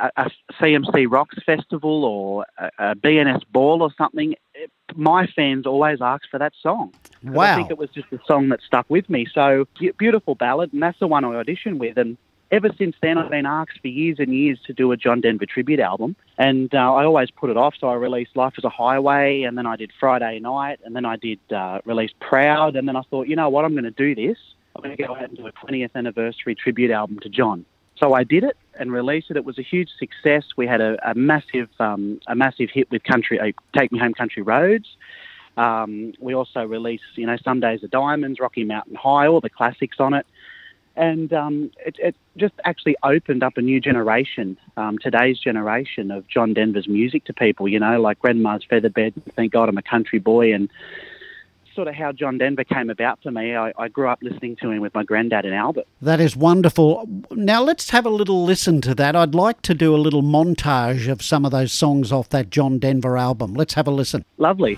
a, 0.00 0.10
a 0.16 0.30
CMC 0.60 1.06
Rocks 1.10 1.36
Festival 1.44 2.04
or 2.04 2.46
a, 2.58 2.70
a, 2.90 2.94
B&S 2.94 3.42
Ball 3.52 3.82
or 3.82 3.90
something, 3.96 4.34
it, 4.54 4.70
my 4.94 5.26
fans 5.26 5.66
always 5.66 6.00
ask 6.00 6.24
for 6.30 6.38
that 6.38 6.52
song. 6.62 6.92
Wow. 7.22 7.52
I 7.52 7.56
think 7.56 7.70
it 7.70 7.78
was 7.78 7.90
just 7.90 8.12
a 8.12 8.18
song 8.26 8.48
that 8.50 8.60
stuck 8.62 8.86
with 8.88 9.10
me. 9.10 9.26
So, 9.32 9.66
beautiful 9.98 10.34
ballad, 10.34 10.72
and 10.72 10.82
that's 10.82 10.98
the 10.98 11.06
one 11.06 11.24
I 11.24 11.28
auditioned 11.28 11.78
with. 11.78 11.98
And 11.98 12.16
ever 12.50 12.70
since 12.78 12.96
then, 13.02 13.18
I've 13.18 13.30
been 13.30 13.46
asked 13.46 13.80
for 13.80 13.88
years 13.88 14.18
and 14.18 14.34
years 14.34 14.58
to 14.66 14.72
do 14.72 14.90
a 14.92 14.96
John 14.96 15.20
Denver 15.20 15.46
tribute 15.46 15.80
album, 15.80 16.16
and 16.38 16.74
uh, 16.74 16.94
I 16.94 17.04
always 17.04 17.30
put 17.30 17.50
it 17.50 17.56
off. 17.56 17.74
So 17.78 17.88
I 17.88 17.94
released 17.94 18.36
Life 18.36 18.54
Is 18.56 18.64
a 18.64 18.70
Highway, 18.70 19.42
and 19.42 19.58
then 19.58 19.66
I 19.66 19.76
did 19.76 19.90
Friday 19.98 20.38
Night, 20.38 20.80
and 20.84 20.94
then 20.94 21.04
I 21.04 21.16
did 21.16 21.40
uh, 21.52 21.80
release 21.84 22.12
Proud, 22.20 22.76
and 22.76 22.88
then 22.88 22.96
I 22.96 23.02
thought, 23.10 23.28
you 23.28 23.36
know 23.36 23.48
what, 23.48 23.64
I'm 23.64 23.72
going 23.72 23.84
to 23.84 23.90
do 23.90 24.14
this. 24.14 24.38
I'm 24.76 24.82
going 24.82 24.96
to 24.96 25.02
go 25.02 25.14
out 25.14 25.24
and 25.24 25.36
do 25.36 25.46
a 25.46 25.52
20th 25.52 25.90
anniversary 25.94 26.54
tribute 26.54 26.90
album 26.90 27.18
to 27.20 27.28
John. 27.28 27.64
So 27.98 28.14
I 28.14 28.24
did 28.24 28.44
it 28.44 28.56
and 28.78 28.92
released 28.92 29.30
it. 29.30 29.36
It 29.36 29.44
was 29.44 29.58
a 29.58 29.62
huge 29.62 29.90
success. 29.98 30.44
We 30.56 30.66
had 30.66 30.80
a, 30.80 30.96
a 31.08 31.14
massive, 31.14 31.68
um, 31.80 32.20
a 32.28 32.34
massive 32.34 32.70
hit 32.72 32.90
with 32.90 33.02
country, 33.02 33.40
uh, 33.40 33.52
"Take 33.76 33.90
Me 33.90 33.98
Home, 33.98 34.14
Country 34.14 34.42
Roads." 34.42 34.86
Um, 35.56 36.14
we 36.20 36.34
also 36.34 36.62
released, 36.62 37.02
you 37.16 37.26
know, 37.26 37.36
"Some 37.42 37.58
Days 37.58 37.82
Are 37.82 37.88
Diamonds," 37.88 38.38
"Rocky 38.38 38.62
Mountain 38.62 38.94
High," 38.94 39.26
all 39.26 39.40
the 39.40 39.50
classics 39.50 39.96
on 39.98 40.14
it, 40.14 40.26
and 40.94 41.32
um, 41.32 41.70
it, 41.84 41.96
it, 41.98 42.14
just 42.36 42.54
actually 42.64 42.96
opened 43.02 43.42
up 43.42 43.56
a 43.56 43.60
new 43.60 43.80
generation, 43.80 44.56
um, 44.76 44.98
today's 44.98 45.38
generation 45.40 46.12
of 46.12 46.28
John 46.28 46.54
Denver's 46.54 46.86
music 46.86 47.24
to 47.24 47.32
people. 47.32 47.66
You 47.66 47.80
know, 47.80 48.00
like 48.00 48.20
Grandma's 48.20 48.62
Featherbed. 48.70 49.14
Thank 49.34 49.52
God 49.52 49.68
I'm 49.68 49.78
a 49.78 49.82
country 49.82 50.20
boy, 50.20 50.54
and 50.54 50.68
sort 51.78 51.86
of 51.86 51.94
how 51.94 52.10
John 52.10 52.38
Denver 52.38 52.64
came 52.64 52.90
about 52.90 53.22
for 53.22 53.30
me. 53.30 53.54
I, 53.54 53.72
I 53.78 53.86
grew 53.86 54.08
up 54.08 54.18
listening 54.20 54.56
to 54.62 54.70
him 54.72 54.80
with 54.80 54.92
my 54.94 55.04
granddad 55.04 55.44
in 55.44 55.52
Albert. 55.52 55.86
That 56.02 56.18
is 56.18 56.34
wonderful. 56.34 57.08
Now 57.30 57.62
let's 57.62 57.90
have 57.90 58.04
a 58.04 58.10
little 58.10 58.42
listen 58.42 58.80
to 58.80 58.96
that. 58.96 59.14
I'd 59.14 59.32
like 59.32 59.62
to 59.62 59.74
do 59.74 59.94
a 59.94 59.96
little 59.96 60.22
montage 60.22 61.08
of 61.08 61.22
some 61.22 61.44
of 61.44 61.52
those 61.52 61.70
songs 61.70 62.10
off 62.10 62.30
that 62.30 62.50
John 62.50 62.80
Denver 62.80 63.16
album. 63.16 63.54
Let's 63.54 63.74
have 63.74 63.86
a 63.86 63.92
listen. 63.92 64.24
Lovely. 64.38 64.74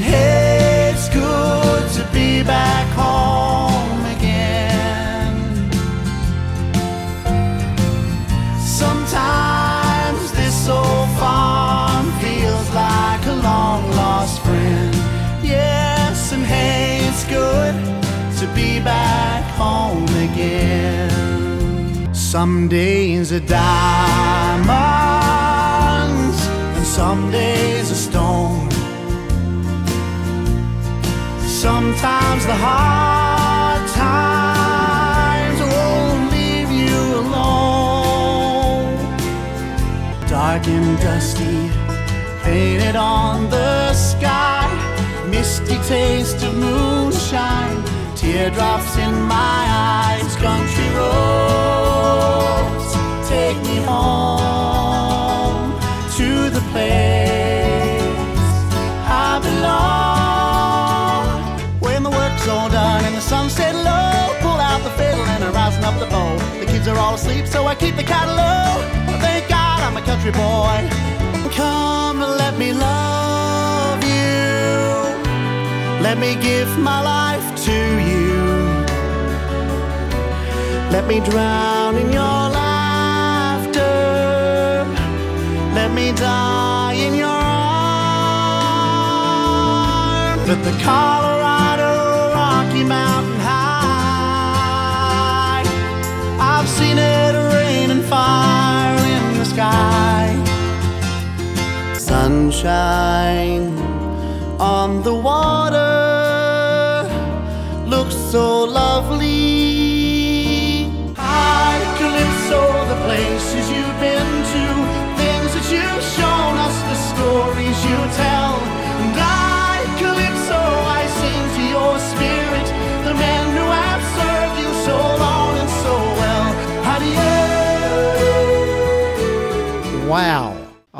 Hey, 0.00 0.90
it's 0.92 1.08
good 1.10 1.88
to 1.92 2.12
be 2.12 2.42
back 2.42 2.88
home 2.96 3.11
Some 22.38 22.66
days 22.66 23.30
are 23.30 23.40
diamonds, 23.40 24.70
and 26.76 26.86
some 26.86 27.30
days 27.30 27.90
are 27.90 28.02
stone. 28.08 28.70
Sometimes 31.46 32.46
the 32.46 32.54
hard 32.54 33.86
times 33.90 35.60
won't 35.60 36.32
leave 36.32 36.70
you 36.70 37.00
alone. 37.20 38.96
Dark 40.26 40.66
and 40.68 40.98
dusty, 41.00 41.70
painted 42.44 42.96
on 42.96 43.50
the 43.50 43.92
sky 43.92 44.70
misty 45.28 45.76
taste 45.86 46.42
of 46.42 46.54
moonshine, 46.56 47.84
teardrops 48.16 48.96
in 48.96 49.20
my 49.20 49.66
eyes, 49.68 50.34
country 50.36 50.88
roads, 50.96 51.81
take 53.52 53.62
me 53.64 53.76
home 53.82 55.72
to 56.16 56.50
the 56.56 56.60
place 56.72 58.02
I 59.26 59.38
belong. 59.46 61.26
When 61.80 62.02
the 62.02 62.10
work's 62.10 62.48
all 62.48 62.70
done 62.70 63.04
and 63.04 63.14
the 63.14 63.20
sun's 63.20 63.52
set 63.52 63.74
low, 63.74 64.34
pull 64.40 64.60
out 64.70 64.82
the 64.82 64.90
fiddle 64.90 65.26
and 65.34 65.44
I'm 65.44 65.52
rising 65.54 65.84
up 65.84 65.98
the 66.00 66.06
bow. 66.06 66.38
The 66.60 66.66
kids 66.66 66.88
are 66.88 66.96
all 66.96 67.14
asleep, 67.14 67.46
so 67.46 67.66
I 67.66 67.74
keep 67.74 67.96
the 67.96 68.04
cattle 68.04 68.36
low. 68.36 68.80
Thank 69.20 69.48
God 69.48 69.80
I'm 69.86 69.96
a 69.96 70.04
country 70.10 70.32
boy. 70.32 70.88
Come 71.60 72.22
and 72.22 72.34
let 72.44 72.54
me 72.58 72.72
love 72.72 74.02
you. 74.02 74.80
Let 76.06 76.16
me 76.18 76.36
give 76.48 76.70
my 76.78 77.00
life 77.02 77.46
to 77.66 77.78
you. 78.10 78.32
Let 80.94 81.06
me 81.06 81.20
drown 81.20 81.96
in 81.96 82.12
your 82.12 82.41
Let 85.74 85.90
me 85.92 86.12
die 86.12 86.92
in 86.92 87.14
your 87.14 87.28
arms. 87.28 87.42
At 90.48 90.62
the 90.64 90.72
Colorado 90.82 91.92
Rocky 92.34 92.84
Mountain 92.84 93.40
High, 93.40 93.62
I've 96.38 96.68
seen 96.68 96.98
it 96.98 97.34
rain 97.54 97.90
and 97.90 98.04
fire 98.04 98.98
in 99.16 99.38
the 99.38 99.46
sky. 99.46 100.36
Sunshine 101.96 103.78
on 104.60 105.02
the 105.02 105.14
water 105.14 105.80
looks 107.86 108.14
so 108.14 108.64
lovely. 108.64 109.30
Hi, 111.16 111.80
Calypso, 111.98 112.60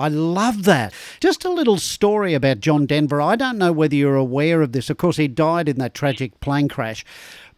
I 0.02 0.08
love 0.08 0.64
that. 0.64 0.92
Just 1.20 1.44
a 1.44 1.50
little 1.50 1.78
story 1.78 2.34
about 2.34 2.58
John 2.58 2.86
Denver. 2.86 3.22
I 3.22 3.36
don't 3.36 3.56
know 3.56 3.70
whether 3.70 3.94
you're 3.94 4.16
aware 4.16 4.60
of 4.60 4.72
this. 4.72 4.90
Of 4.90 4.96
course, 4.96 5.16
he 5.16 5.28
died 5.28 5.68
in 5.68 5.78
that 5.78 5.94
tragic 5.94 6.40
plane 6.40 6.68
crash. 6.68 7.04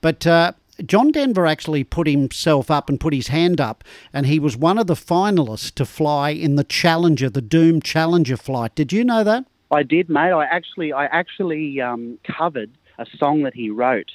But 0.02 0.26
uh, 0.26 0.52
John 0.84 1.10
Denver 1.10 1.46
actually 1.46 1.84
put 1.84 2.06
himself 2.06 2.70
up 2.70 2.90
and 2.90 3.00
put 3.00 3.14
his 3.14 3.28
hand 3.28 3.62
up, 3.62 3.82
and 4.12 4.26
he 4.26 4.38
was 4.38 4.58
one 4.58 4.76
of 4.76 4.88
the 4.88 4.94
finalists 4.94 5.72
to 5.76 5.86
fly 5.86 6.30
in 6.30 6.56
the 6.56 6.64
Challenger, 6.64 7.30
the 7.30 7.40
Doom 7.40 7.80
Challenger 7.80 8.36
flight. 8.36 8.74
Did 8.74 8.92
you 8.92 9.04
know 9.04 9.24
that? 9.24 9.46
I 9.70 9.82
did, 9.82 10.10
mate. 10.10 10.32
I 10.32 10.44
actually, 10.44 10.92
I 10.92 11.06
actually 11.06 11.80
um, 11.80 12.18
covered 12.24 12.70
a 12.98 13.06
song 13.16 13.44
that 13.44 13.54
he 13.54 13.70
wrote 13.70 14.10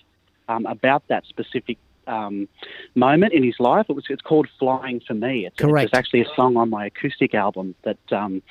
um, 0.48 0.68
about 0.68 1.08
that 1.08 1.26
specific 1.26 1.80
um, 2.10 2.48
moment 2.96 3.34
in 3.34 3.44
his 3.44 3.56
life. 3.60 3.86
It 3.90 3.94
was 3.94 4.06
it's 4.10 4.22
called 4.22 4.48
"Flying 4.58 5.02
for 5.06 5.14
Me." 5.14 5.46
It's, 5.46 5.58
Correct. 5.58 5.86
It's 5.86 5.98
actually 5.98 6.22
a 6.22 6.36
song 6.36 6.58
on 6.58 6.70
my 6.70 6.88
acoustic 6.88 7.34
album 7.34 7.76
that 7.84 8.00
um, 8.12 8.42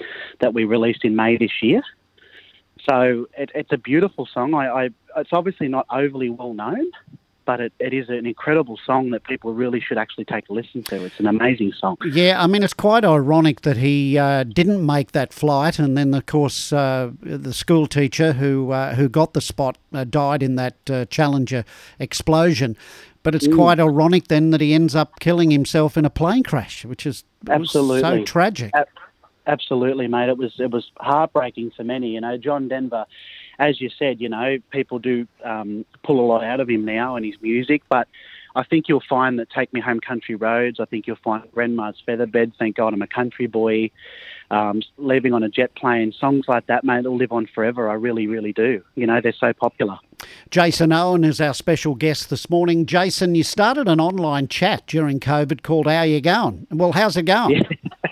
that 0.40 0.54
we 0.54 0.64
released 0.64 1.04
in 1.04 1.16
May 1.16 1.36
this 1.36 1.62
year. 1.62 1.82
So 2.88 3.26
it, 3.36 3.50
it's 3.54 3.72
a 3.72 3.78
beautiful 3.78 4.26
song. 4.32 4.54
I, 4.54 4.68
I 4.68 4.88
it's 5.16 5.30
obviously 5.32 5.68
not 5.68 5.86
overly 5.90 6.30
well 6.30 6.54
known, 6.54 6.90
but 7.48 7.60
it, 7.60 7.72
it 7.78 7.94
is 7.94 8.10
an 8.10 8.26
incredible 8.26 8.78
song 8.84 9.08
that 9.08 9.24
people 9.24 9.54
really 9.54 9.80
should 9.80 9.96
actually 9.96 10.26
take 10.26 10.46
a 10.50 10.52
listen 10.52 10.82
to. 10.82 11.02
It's 11.02 11.18
an 11.18 11.26
amazing 11.26 11.72
song. 11.72 11.96
Yeah, 12.12 12.42
I 12.42 12.46
mean, 12.46 12.62
it's 12.62 12.74
quite 12.74 13.06
ironic 13.06 13.62
that 13.62 13.78
he 13.78 14.18
uh, 14.18 14.44
didn't 14.44 14.84
make 14.84 15.12
that 15.12 15.32
flight, 15.32 15.78
and 15.78 15.96
then, 15.96 16.12
of 16.12 16.26
course, 16.26 16.74
uh, 16.74 17.10
the 17.22 17.54
school 17.54 17.86
teacher 17.86 18.34
who 18.34 18.72
uh, 18.72 18.96
who 18.96 19.08
got 19.08 19.32
the 19.32 19.40
spot 19.40 19.78
uh, 19.94 20.04
died 20.04 20.42
in 20.42 20.56
that 20.56 20.76
uh, 20.90 21.06
Challenger 21.06 21.64
explosion. 21.98 22.76
But 23.22 23.34
it's 23.34 23.48
quite 23.48 23.80
ironic 23.80 24.28
then 24.28 24.50
that 24.50 24.60
he 24.60 24.74
ends 24.74 24.94
up 24.94 25.18
killing 25.18 25.50
himself 25.50 25.96
in 25.96 26.04
a 26.04 26.10
plane 26.10 26.42
crash, 26.42 26.84
which 26.84 27.06
is 27.06 27.24
was 27.46 27.70
so 27.70 27.80
Absolutely. 27.80 28.24
tragic. 28.24 28.72
Absolutely, 29.46 30.06
mate. 30.06 30.28
It 30.28 30.36
was 30.36 30.52
it 30.58 30.70
was 30.70 30.90
heartbreaking 30.98 31.70
for 31.74 31.82
many. 31.82 32.08
You 32.08 32.20
know, 32.20 32.36
John 32.36 32.68
Denver, 32.68 33.06
as 33.58 33.80
you 33.80 33.90
said, 33.98 34.20
you 34.20 34.28
know, 34.28 34.58
people 34.70 34.98
do 34.98 35.26
um, 35.44 35.84
pull 36.02 36.20
a 36.20 36.26
lot 36.26 36.44
out 36.44 36.60
of 36.60 36.68
him 36.68 36.84
now 36.84 37.16
and 37.16 37.24
his 37.24 37.34
music, 37.40 37.82
but 37.88 38.08
I 38.54 38.64
think 38.64 38.88
you'll 38.88 39.02
find 39.08 39.38
that 39.38 39.50
"Take 39.50 39.72
Me 39.72 39.80
Home, 39.80 40.00
Country 40.00 40.34
Roads." 40.34 40.80
I 40.80 40.84
think 40.84 41.06
you'll 41.06 41.16
find 41.22 41.44
"Grandma's 41.52 41.96
Featherbed." 42.06 42.52
Thank 42.58 42.76
God 42.76 42.92
I'm 42.92 43.02
a 43.02 43.06
country 43.06 43.46
boy. 43.46 43.90
Um, 44.50 44.82
leaving 44.96 45.34
on 45.34 45.42
a 45.42 45.48
jet 45.48 45.74
plane, 45.74 46.12
songs 46.18 46.46
like 46.48 46.66
that, 46.68 46.82
mate, 46.82 47.04
will 47.04 47.16
live 47.16 47.32
on 47.32 47.46
forever. 47.54 47.90
I 47.90 47.94
really, 47.94 48.26
really 48.26 48.52
do. 48.52 48.82
You 48.94 49.06
know, 49.06 49.20
they're 49.20 49.34
so 49.38 49.52
popular. 49.52 49.98
Jason 50.50 50.90
Owen 50.90 51.22
is 51.22 51.40
our 51.40 51.52
special 51.52 51.94
guest 51.94 52.30
this 52.30 52.48
morning. 52.48 52.86
Jason, 52.86 53.34
you 53.34 53.44
started 53.44 53.88
an 53.88 54.00
online 54.00 54.48
chat 54.48 54.86
during 54.86 55.20
COVID 55.20 55.62
called 55.62 55.86
How 55.86 56.02
You 56.02 56.20
Going? 56.20 56.66
Well, 56.70 56.92
how's 56.92 57.16
it 57.16 57.24
going? 57.24 57.62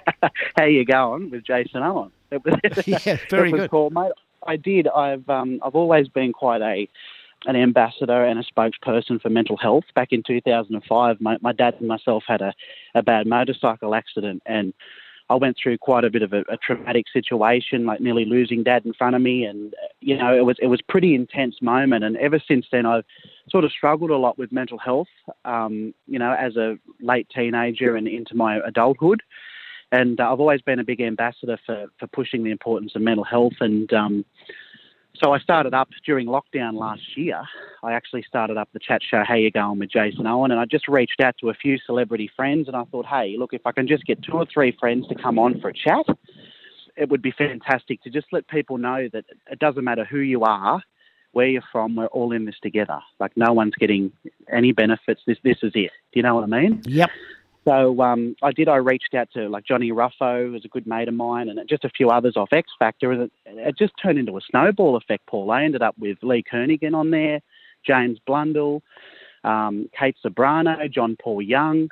How 0.56 0.64
you 0.64 0.84
going 0.84 1.30
with 1.30 1.44
Jason 1.44 1.82
Owen? 1.82 2.10
It 2.30 2.44
was, 2.44 2.86
Yeah, 3.06 3.16
very 3.30 3.50
good. 3.50 3.70
Mate. 3.92 4.12
I 4.46 4.56
did. 4.56 4.88
I've 4.88 5.28
um, 5.28 5.60
I've 5.64 5.74
always 5.74 6.08
been 6.08 6.32
quite 6.32 6.62
a 6.62 6.88
an 7.46 7.56
ambassador 7.56 8.24
and 8.24 8.38
a 8.38 8.42
spokesperson 8.42 9.20
for 9.20 9.28
mental 9.28 9.56
health. 9.56 9.84
Back 9.94 10.08
in 10.10 10.22
2005, 10.26 11.20
my, 11.20 11.36
my 11.40 11.52
dad 11.52 11.74
and 11.78 11.86
myself 11.86 12.24
had 12.26 12.40
a, 12.40 12.52
a 12.94 13.02
bad 13.02 13.26
motorcycle 13.26 13.94
accident, 13.94 14.42
and 14.46 14.72
I 15.28 15.34
went 15.34 15.56
through 15.60 15.78
quite 15.78 16.04
a 16.04 16.10
bit 16.10 16.22
of 16.22 16.32
a, 16.32 16.40
a 16.48 16.56
traumatic 16.56 17.06
situation, 17.12 17.84
like 17.84 18.00
nearly 18.00 18.24
losing 18.24 18.62
dad 18.62 18.86
in 18.86 18.94
front 18.94 19.16
of 19.16 19.22
me, 19.22 19.44
and 19.44 19.74
you 20.00 20.16
know 20.16 20.36
it 20.36 20.44
was 20.44 20.56
it 20.60 20.68
was 20.68 20.80
pretty 20.88 21.14
intense 21.14 21.56
moment. 21.60 22.04
And 22.04 22.16
ever 22.16 22.40
since 22.46 22.66
then, 22.70 22.86
I've 22.86 23.04
sort 23.50 23.64
of 23.64 23.72
struggled 23.72 24.10
a 24.10 24.16
lot 24.16 24.38
with 24.38 24.52
mental 24.52 24.78
health. 24.78 25.08
Um, 25.44 25.94
you 26.06 26.18
know, 26.18 26.32
as 26.32 26.56
a 26.56 26.78
late 27.00 27.28
teenager 27.34 27.96
and 27.96 28.08
into 28.08 28.34
my 28.34 28.58
adulthood 28.66 29.22
and 29.92 30.20
uh, 30.20 30.32
I've 30.32 30.40
always 30.40 30.62
been 30.62 30.78
a 30.78 30.84
big 30.84 31.00
ambassador 31.00 31.58
for, 31.64 31.86
for 31.98 32.06
pushing 32.08 32.44
the 32.44 32.50
importance 32.50 32.92
of 32.94 33.02
mental 33.02 33.24
health. 33.24 33.54
And 33.60 33.92
um, 33.92 34.24
so 35.14 35.32
I 35.32 35.38
started 35.38 35.74
up 35.74 35.88
during 36.04 36.26
lockdown 36.26 36.74
last 36.74 37.16
year. 37.16 37.42
I 37.82 37.92
actually 37.92 38.22
started 38.22 38.56
up 38.56 38.68
the 38.72 38.80
chat 38.80 39.00
show 39.08 39.22
How 39.26 39.34
You 39.34 39.50
Going 39.50 39.78
with 39.78 39.90
Jason 39.90 40.26
Owen, 40.26 40.50
and 40.50 40.60
I 40.60 40.64
just 40.64 40.88
reached 40.88 41.20
out 41.20 41.36
to 41.40 41.50
a 41.50 41.54
few 41.54 41.78
celebrity 41.78 42.30
friends, 42.34 42.68
and 42.68 42.76
I 42.76 42.84
thought, 42.84 43.06
hey, 43.06 43.36
look, 43.38 43.52
if 43.52 43.62
I 43.64 43.72
can 43.72 43.86
just 43.86 44.04
get 44.04 44.22
two 44.22 44.32
or 44.32 44.46
three 44.52 44.76
friends 44.78 45.06
to 45.08 45.14
come 45.14 45.38
on 45.38 45.60
for 45.60 45.68
a 45.68 45.72
chat, 45.72 46.04
it 46.96 47.08
would 47.08 47.22
be 47.22 47.30
fantastic 47.30 48.02
to 48.02 48.10
just 48.10 48.26
let 48.32 48.48
people 48.48 48.78
know 48.78 49.08
that 49.12 49.24
it 49.50 49.58
doesn't 49.58 49.84
matter 49.84 50.04
who 50.04 50.18
you 50.18 50.42
are. 50.42 50.82
Where 51.32 51.46
you're 51.46 51.62
from, 51.70 51.96
we're 51.96 52.06
all 52.06 52.32
in 52.32 52.46
this 52.46 52.58
together. 52.62 52.98
Like 53.20 53.36
no 53.36 53.52
one's 53.52 53.74
getting 53.74 54.10
any 54.50 54.72
benefits. 54.72 55.20
This 55.26 55.36
this 55.44 55.58
is 55.62 55.72
it. 55.74 55.90
Do 56.12 56.14
you 56.14 56.22
know 56.22 56.34
what 56.34 56.44
I 56.44 56.46
mean? 56.46 56.80
Yep. 56.86 57.10
So 57.66 58.00
um, 58.00 58.36
I 58.42 58.52
did. 58.52 58.68
I 58.68 58.76
reached 58.76 59.12
out 59.14 59.28
to 59.34 59.48
like 59.48 59.64
Johnny 59.64 59.90
Ruffo, 59.90 60.50
who's 60.50 60.64
a 60.64 60.68
good 60.68 60.86
mate 60.86 61.08
of 61.08 61.14
mine, 61.14 61.48
and 61.48 61.58
just 61.68 61.84
a 61.84 61.90
few 61.90 62.10
others 62.10 62.36
off 62.36 62.52
X 62.52 62.70
Factor, 62.78 63.10
and 63.10 63.22
it, 63.22 63.32
it 63.44 63.78
just 63.78 63.92
turned 64.00 64.18
into 64.18 64.36
a 64.36 64.40
snowball 64.48 64.96
effect. 64.96 65.26
Paul, 65.26 65.50
I 65.50 65.64
ended 65.64 65.82
up 65.82 65.96
with 65.98 66.18
Lee 66.22 66.44
Kernaghan 66.44 66.94
on 66.94 67.10
there, 67.10 67.40
James 67.84 68.20
Blundell, 68.24 68.82
um, 69.42 69.90
Kate 69.98 70.16
Ceberano, 70.24 70.90
John 70.92 71.16
Paul 71.20 71.42
Young. 71.42 71.88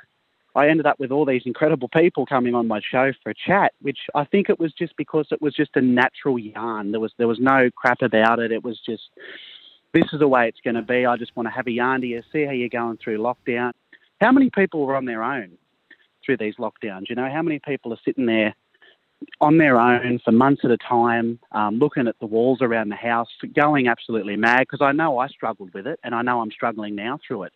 I 0.55 0.69
ended 0.69 0.85
up 0.85 0.97
with 0.97 1.11
all 1.11 1.25
these 1.25 1.41
incredible 1.45 1.89
people 1.89 2.25
coming 2.25 2.55
on 2.55 2.69
my 2.69 2.79
show 2.79 3.11
for 3.21 3.31
a 3.31 3.35
chat, 3.35 3.73
which 3.81 3.99
I 4.15 4.23
think 4.23 4.49
it 4.49 4.57
was 4.57 4.71
just 4.71 4.95
because 4.95 5.27
it 5.31 5.41
was 5.41 5.53
just 5.53 5.71
a 5.75 5.81
natural 5.81 6.39
yarn. 6.39 6.91
There 6.91 7.01
was 7.01 7.11
there 7.17 7.27
was 7.27 7.39
no 7.41 7.69
crap 7.75 8.01
about 8.01 8.39
it. 8.39 8.53
It 8.53 8.63
was 8.63 8.79
just 8.85 9.03
this 9.93 10.05
is 10.13 10.19
the 10.19 10.27
way 10.29 10.47
it's 10.47 10.61
going 10.63 10.75
to 10.75 10.81
be. 10.81 11.05
I 11.05 11.17
just 11.17 11.35
want 11.35 11.47
to 11.47 11.53
have 11.53 11.67
a 11.67 11.71
yarn 11.71 11.99
to 11.99 12.07
you, 12.07 12.23
see 12.31 12.45
how 12.45 12.51
you're 12.51 12.69
going 12.69 12.97
through 13.03 13.17
lockdown. 13.17 13.73
How 14.21 14.31
many 14.31 14.49
people 14.49 14.85
were 14.85 14.95
on 14.95 15.03
their 15.03 15.21
own 15.21 15.57
through 16.25 16.37
these 16.37 16.55
lockdowns? 16.55 17.09
You 17.09 17.15
know, 17.15 17.29
how 17.29 17.41
many 17.41 17.59
people 17.59 17.93
are 17.93 17.99
sitting 18.03 18.25
there 18.25 18.55
on 19.39 19.57
their 19.57 19.79
own 19.79 20.19
for 20.23 20.31
months 20.31 20.61
at 20.65 20.71
a 20.71 20.77
time, 20.77 21.39
um, 21.51 21.79
looking 21.79 22.07
at 22.07 22.19
the 22.19 22.25
walls 22.25 22.59
around 22.61 22.89
the 22.89 22.95
house, 22.95 23.29
going 23.55 23.87
absolutely 23.87 24.35
mad? 24.35 24.61
Because 24.61 24.81
I 24.81 24.91
know 24.91 25.17
I 25.19 25.27
struggled 25.27 25.73
with 25.73 25.87
it, 25.87 25.99
and 26.03 26.13
I 26.13 26.21
know 26.21 26.41
I'm 26.41 26.51
struggling 26.51 26.95
now 26.95 27.19
through 27.25 27.43
it. 27.43 27.53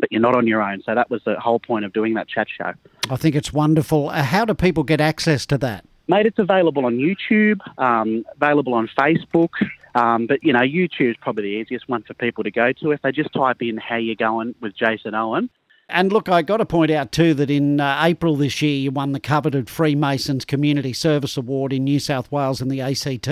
But 0.00 0.10
you're 0.10 0.20
not 0.20 0.36
on 0.36 0.46
your 0.46 0.60
own. 0.60 0.82
So 0.84 0.94
that 0.94 1.08
was 1.08 1.22
the 1.24 1.38
whole 1.38 1.60
point 1.60 1.84
of 1.84 1.92
doing 1.92 2.14
that 2.14 2.28
chat 2.28 2.48
show. 2.50 2.72
I 3.10 3.16
think 3.16 3.36
it's 3.36 3.52
wonderful. 3.52 4.08
Uh, 4.08 4.24
how 4.24 4.44
do 4.44 4.52
people 4.52 4.82
get 4.82 5.00
access 5.00 5.46
to 5.46 5.58
that? 5.58 5.84
Mate, 6.08 6.26
it's 6.26 6.38
available 6.38 6.84
on 6.84 6.98
YouTube, 6.98 7.60
um, 7.78 8.24
available 8.36 8.74
on 8.74 8.88
Facebook. 8.98 9.50
Um, 9.94 10.26
but, 10.26 10.42
you 10.42 10.52
know, 10.52 10.60
YouTube's 10.60 11.16
probably 11.20 11.44
the 11.44 11.56
easiest 11.60 11.88
one 11.88 12.02
for 12.02 12.14
people 12.14 12.42
to 12.42 12.50
go 12.50 12.72
to. 12.72 12.90
If 12.90 13.02
they 13.02 13.12
just 13.12 13.32
type 13.32 13.62
in 13.62 13.76
how 13.76 13.96
you 13.96 14.16
going 14.16 14.54
with 14.60 14.76
Jason 14.76 15.14
Owen, 15.14 15.48
And 15.88 16.12
look, 16.12 16.28
I 16.28 16.42
got 16.42 16.58
to 16.58 16.66
point 16.66 16.90
out 16.90 17.12
too 17.12 17.34
that 17.34 17.50
in 17.50 17.78
uh, 17.78 18.00
April 18.02 18.36
this 18.36 18.62
year, 18.62 18.76
you 18.76 18.90
won 18.90 19.12
the 19.12 19.20
coveted 19.20 19.68
Freemasons 19.68 20.44
Community 20.44 20.94
Service 20.94 21.36
Award 21.36 21.72
in 21.72 21.84
New 21.84 22.00
South 22.00 22.32
Wales 22.32 22.60
and 22.62 22.70
the 22.70 22.80
ACT, 22.80 23.28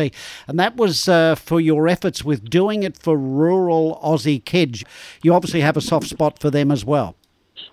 and 0.47 0.59
that 0.59 0.77
was 0.77 1.09
uh, 1.09 1.35
for 1.35 1.61
your 1.61 1.89
efforts 1.89 2.23
with 2.23 2.51
doing 2.51 2.83
it 2.83 2.99
for 2.99 3.17
rural 3.17 3.99
Aussie 4.05 4.45
kids. 4.45 4.85
You 5.23 5.33
obviously 5.33 5.63
have 5.63 5.79
a 5.79 5.81
soft 5.81 6.09
spot 6.09 6.39
for 6.39 6.51
them 6.51 6.71
as 6.71 6.85
well. 6.85 7.17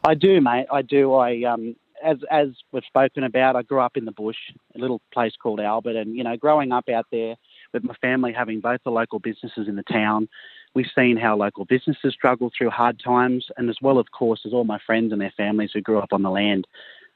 I 0.06 0.14
do, 0.14 0.40
mate. 0.40 0.68
I 0.72 0.82
do. 0.82 1.14
I 1.14 1.44
um, 1.44 1.76
as 2.04 2.18
as 2.32 2.48
we've 2.72 2.84
spoken 2.86 3.24
about, 3.24 3.56
I 3.56 3.64
grew 3.64 3.82
up 3.82 3.98
in 3.98 4.06
the 4.06 4.12
bush, 4.12 4.38
a 4.76 4.80
little 4.80 5.02
place 5.14 5.34
called 5.42 5.60
Albert, 5.60 5.98
and 5.98 6.16
you 6.16 6.24
know, 6.24 6.38
growing 6.38 6.72
up 6.72 6.88
out 6.90 7.08
there 7.12 7.36
with 7.74 7.84
my 7.84 7.96
family, 7.96 8.34
having 8.34 8.62
both 8.62 8.80
the 8.84 8.92
local 8.92 9.20
businesses 9.20 9.68
in 9.68 9.76
the 9.76 9.84
town, 9.84 10.30
we've 10.76 10.86
seen 10.96 11.18
how 11.18 11.36
local 11.36 11.66
businesses 11.66 12.14
struggle 12.14 12.52
through 12.56 12.70
hard 12.70 13.00
times, 13.04 13.48
and 13.58 13.70
as 13.70 13.78
well, 13.82 13.98
of 13.98 14.12
course, 14.12 14.42
as 14.46 14.54
all 14.54 14.64
my 14.64 14.80
friends 14.86 15.12
and 15.12 15.22
their 15.22 15.34
families 15.36 15.72
who 15.74 15.82
grew 15.82 16.00
up 16.00 16.14
on 16.14 16.22
the 16.22 16.30
land. 16.30 16.68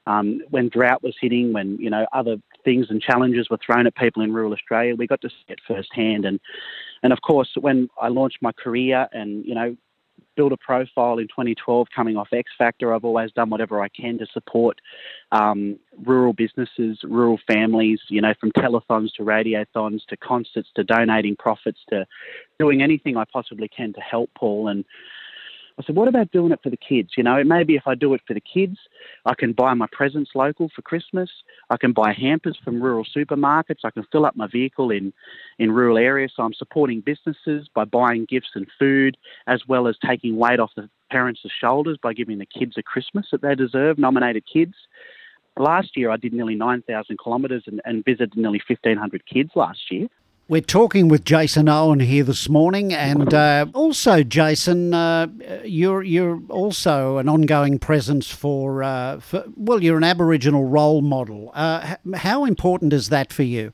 Um, 0.06 0.42
when 0.50 0.68
drought 0.68 1.02
was 1.02 1.16
hitting, 1.18 1.54
when 1.54 1.78
you 1.78 1.88
know 1.88 2.06
other 2.12 2.36
things 2.62 2.88
and 2.90 3.00
challenges 3.00 3.48
were 3.48 3.58
thrown 3.64 3.86
at 3.86 3.96
people 3.96 4.22
in 4.22 4.34
rural 4.34 4.52
Australia, 4.52 4.94
we 4.94 5.06
got 5.06 5.22
to 5.22 5.30
see 5.30 5.46
it 5.48 5.60
firsthand. 5.66 6.26
And 6.26 6.38
And 7.04 7.12
of 7.12 7.20
course, 7.20 7.50
when 7.60 7.88
I 8.00 8.08
launched 8.08 8.38
my 8.40 8.52
career 8.52 9.06
and, 9.12 9.44
you 9.44 9.54
know, 9.54 9.76
built 10.36 10.52
a 10.52 10.56
profile 10.56 11.18
in 11.18 11.28
2012 11.28 11.88
coming 11.94 12.16
off 12.16 12.28
X 12.32 12.50
Factor. 12.56 12.94
I've 12.94 13.04
always 13.04 13.32
done 13.32 13.50
whatever 13.50 13.80
I 13.80 13.88
can 13.88 14.18
to 14.18 14.26
support 14.32 14.80
um, 15.32 15.78
rural 16.04 16.32
businesses, 16.32 16.98
rural 17.02 17.38
families, 17.46 18.00
you 18.08 18.20
know, 18.20 18.34
from 18.38 18.52
telethons 18.52 19.12
to 19.16 19.22
radiothons 19.22 20.04
to 20.08 20.16
concerts 20.16 20.68
to 20.76 20.84
donating 20.84 21.36
profits 21.36 21.80
to 21.90 22.06
doing 22.58 22.82
anything 22.82 23.16
I 23.16 23.24
possibly 23.24 23.68
can 23.68 23.92
to 23.94 24.00
help 24.00 24.30
Paul. 24.36 24.68
And 24.68 24.84
I 25.78 25.82
said, 25.82 25.96
what 25.96 26.06
about 26.06 26.30
doing 26.30 26.52
it 26.52 26.60
for 26.62 26.70
the 26.70 26.76
kids? 26.76 27.10
You 27.16 27.24
know, 27.24 27.42
maybe 27.42 27.74
if 27.74 27.82
I 27.86 27.96
do 27.96 28.14
it 28.14 28.20
for 28.26 28.34
the 28.34 28.40
kids, 28.40 28.78
I 29.26 29.34
can 29.34 29.52
buy 29.52 29.74
my 29.74 29.88
presents 29.90 30.30
local 30.34 30.70
for 30.74 30.82
Christmas. 30.82 31.28
I 31.68 31.76
can 31.76 31.92
buy 31.92 32.12
hampers 32.12 32.56
from 32.62 32.80
rural 32.80 33.04
supermarkets. 33.04 33.80
I 33.82 33.90
can 33.90 34.06
fill 34.12 34.24
up 34.24 34.36
my 34.36 34.46
vehicle 34.46 34.92
in, 34.92 35.12
in 35.58 35.72
rural 35.72 35.98
areas. 35.98 36.32
So 36.36 36.44
I'm 36.44 36.54
supporting 36.54 37.00
businesses 37.00 37.68
by 37.74 37.84
buying 37.84 38.24
gifts 38.28 38.50
and 38.54 38.68
food, 38.78 39.16
as 39.48 39.62
well 39.66 39.88
as 39.88 39.96
taking 40.06 40.36
weight 40.36 40.60
off 40.60 40.70
the 40.76 40.88
parents' 41.10 41.40
shoulders 41.60 41.98
by 42.00 42.12
giving 42.12 42.38
the 42.38 42.46
kids 42.46 42.74
a 42.78 42.82
Christmas 42.82 43.26
that 43.32 43.42
they 43.42 43.56
deserve, 43.56 43.98
nominated 43.98 44.44
kids. 44.50 44.74
Last 45.58 45.96
year, 45.96 46.10
I 46.10 46.16
did 46.16 46.32
nearly 46.32 46.54
9,000 46.54 47.18
kilometres 47.22 47.64
and, 47.66 47.80
and 47.84 48.04
visited 48.04 48.36
nearly 48.36 48.60
1,500 48.68 49.26
kids 49.26 49.50
last 49.56 49.90
year. 49.90 50.06
We're 50.46 50.60
talking 50.60 51.08
with 51.08 51.24
Jason 51.24 51.70
Owen 51.70 52.00
here 52.00 52.22
this 52.22 52.50
morning, 52.50 52.92
and 52.92 53.32
uh, 53.32 53.64
also 53.72 54.22
Jason, 54.22 54.92
uh, 54.92 55.26
you're 55.64 56.02
you're 56.02 56.38
also 56.50 57.16
an 57.16 57.30
ongoing 57.30 57.78
presence 57.78 58.30
for, 58.30 58.82
uh, 58.82 59.20
for 59.20 59.44
well, 59.56 59.82
you're 59.82 59.96
an 59.96 60.04
Aboriginal 60.04 60.66
role 60.66 61.00
model. 61.00 61.50
Uh, 61.54 61.96
how 62.14 62.44
important 62.44 62.92
is 62.92 63.08
that 63.08 63.32
for 63.32 63.42
you? 63.42 63.72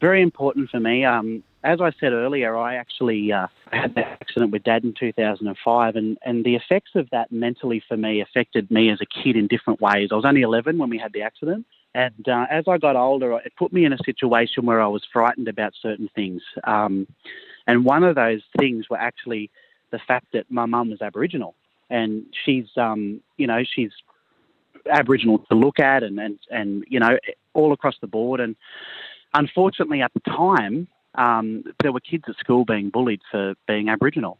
Very 0.00 0.22
important 0.22 0.70
for 0.70 0.78
me. 0.78 1.04
Um, 1.04 1.42
as 1.64 1.80
I 1.80 1.90
said 1.98 2.12
earlier, 2.12 2.56
I 2.56 2.76
actually 2.76 3.32
uh, 3.32 3.48
had 3.72 3.96
that 3.96 4.06
accident 4.20 4.52
with 4.52 4.62
Dad 4.62 4.84
in 4.84 4.94
2005, 4.94 5.96
and, 5.96 6.18
and 6.24 6.44
the 6.44 6.54
effects 6.54 6.92
of 6.94 7.10
that 7.10 7.32
mentally 7.32 7.82
for 7.88 7.96
me 7.96 8.20
affected 8.20 8.70
me 8.70 8.90
as 8.90 9.00
a 9.00 9.06
kid 9.06 9.34
in 9.34 9.48
different 9.48 9.80
ways. 9.80 10.10
I 10.12 10.14
was 10.14 10.24
only 10.24 10.42
11 10.42 10.78
when 10.78 10.88
we 10.88 10.98
had 10.98 11.12
the 11.12 11.22
accident. 11.22 11.66
And 11.94 12.26
uh, 12.28 12.46
as 12.50 12.64
I 12.68 12.78
got 12.78 12.96
older, 12.96 13.38
it 13.44 13.52
put 13.58 13.72
me 13.72 13.84
in 13.84 13.92
a 13.92 13.98
situation 14.04 14.64
where 14.64 14.80
I 14.80 14.86
was 14.86 15.02
frightened 15.12 15.48
about 15.48 15.74
certain 15.80 16.08
things. 16.14 16.42
Um, 16.64 17.06
and 17.66 17.84
one 17.84 18.02
of 18.02 18.14
those 18.14 18.40
things 18.58 18.88
were 18.88 18.98
actually 18.98 19.50
the 19.90 19.98
fact 19.98 20.26
that 20.32 20.50
my 20.50 20.66
mum 20.66 20.90
was 20.90 21.02
Aboriginal, 21.02 21.54
and 21.90 22.24
she's, 22.44 22.66
um, 22.76 23.20
you 23.36 23.46
know, 23.46 23.62
she's 23.62 23.90
Aboriginal 24.90 25.38
to 25.50 25.54
look 25.54 25.78
at, 25.78 26.02
and, 26.02 26.18
and 26.18 26.38
and 26.50 26.84
you 26.88 26.98
know, 26.98 27.18
all 27.52 27.72
across 27.72 27.94
the 28.00 28.06
board. 28.06 28.40
And 28.40 28.56
unfortunately, 29.34 30.00
at 30.00 30.12
the 30.14 30.20
time, 30.20 30.88
um, 31.14 31.64
there 31.82 31.92
were 31.92 32.00
kids 32.00 32.24
at 32.26 32.36
school 32.36 32.64
being 32.64 32.88
bullied 32.88 33.20
for 33.30 33.54
being 33.68 33.90
Aboriginal. 33.90 34.38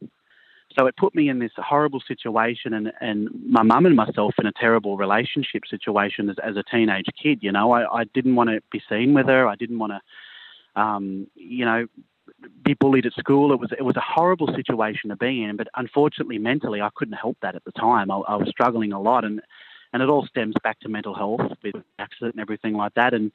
So 0.78 0.86
it 0.86 0.96
put 0.96 1.14
me 1.14 1.28
in 1.28 1.38
this 1.38 1.52
horrible 1.56 2.02
situation 2.06 2.74
and, 2.74 2.92
and 3.00 3.28
my 3.48 3.62
mum 3.62 3.86
and 3.86 3.96
myself 3.96 4.34
in 4.38 4.46
a 4.46 4.52
terrible 4.52 4.96
relationship 4.96 5.62
situation 5.68 6.30
as, 6.30 6.36
as 6.42 6.56
a 6.56 6.62
teenage 6.62 7.06
kid. 7.20 7.40
You 7.42 7.52
know, 7.52 7.72
I, 7.72 8.00
I 8.00 8.04
didn't 8.14 8.36
want 8.36 8.50
to 8.50 8.60
be 8.70 8.82
seen 8.88 9.14
with 9.14 9.26
her. 9.26 9.46
I 9.46 9.56
didn't 9.56 9.78
want 9.78 9.92
to, 9.92 10.80
um, 10.80 11.26
you 11.34 11.64
know, 11.64 11.86
be 12.64 12.74
bullied 12.74 13.06
at 13.06 13.12
school. 13.14 13.52
It 13.52 13.60
was 13.60 13.70
it 13.76 13.82
was 13.82 13.96
a 13.96 14.00
horrible 14.00 14.48
situation 14.54 15.10
to 15.10 15.16
be 15.16 15.44
in, 15.44 15.56
but 15.56 15.68
unfortunately, 15.76 16.38
mentally, 16.38 16.80
I 16.80 16.90
couldn't 16.94 17.14
help 17.14 17.36
that 17.42 17.54
at 17.54 17.64
the 17.64 17.72
time. 17.72 18.10
I, 18.10 18.16
I 18.16 18.36
was 18.36 18.48
struggling 18.48 18.92
a 18.92 19.00
lot, 19.00 19.24
and 19.24 19.40
and 19.92 20.02
it 20.02 20.08
all 20.08 20.26
stems 20.26 20.54
back 20.62 20.80
to 20.80 20.88
mental 20.88 21.14
health 21.14 21.52
with 21.62 21.76
accident 21.98 22.34
and 22.34 22.40
everything 22.40 22.74
like 22.74 22.94
that. 22.94 23.14
And 23.14 23.30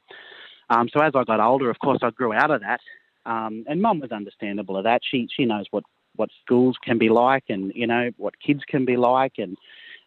um, 0.70 0.90
so 0.92 1.02
as 1.02 1.14
I 1.16 1.24
got 1.24 1.40
older, 1.40 1.70
of 1.70 1.80
course, 1.80 2.00
I 2.02 2.10
grew 2.10 2.34
out 2.34 2.52
of 2.52 2.62
that. 2.62 2.82
Um, 3.26 3.66
and 3.68 3.82
mum 3.82 4.00
was 4.00 4.12
understandable 4.12 4.78
of 4.78 4.86
that. 4.86 5.02
She 5.10 5.28
she 5.36 5.46
knows 5.46 5.66
what 5.72 5.84
what 6.18 6.30
schools 6.44 6.78
can 6.84 6.98
be 6.98 7.10
like 7.10 7.46
and 7.50 7.72
you 7.76 7.88
know 7.88 8.12
what 8.18 8.40
kids 8.40 8.62
can 8.68 8.86
be 8.86 8.98
like. 8.98 9.34
And 9.38 9.58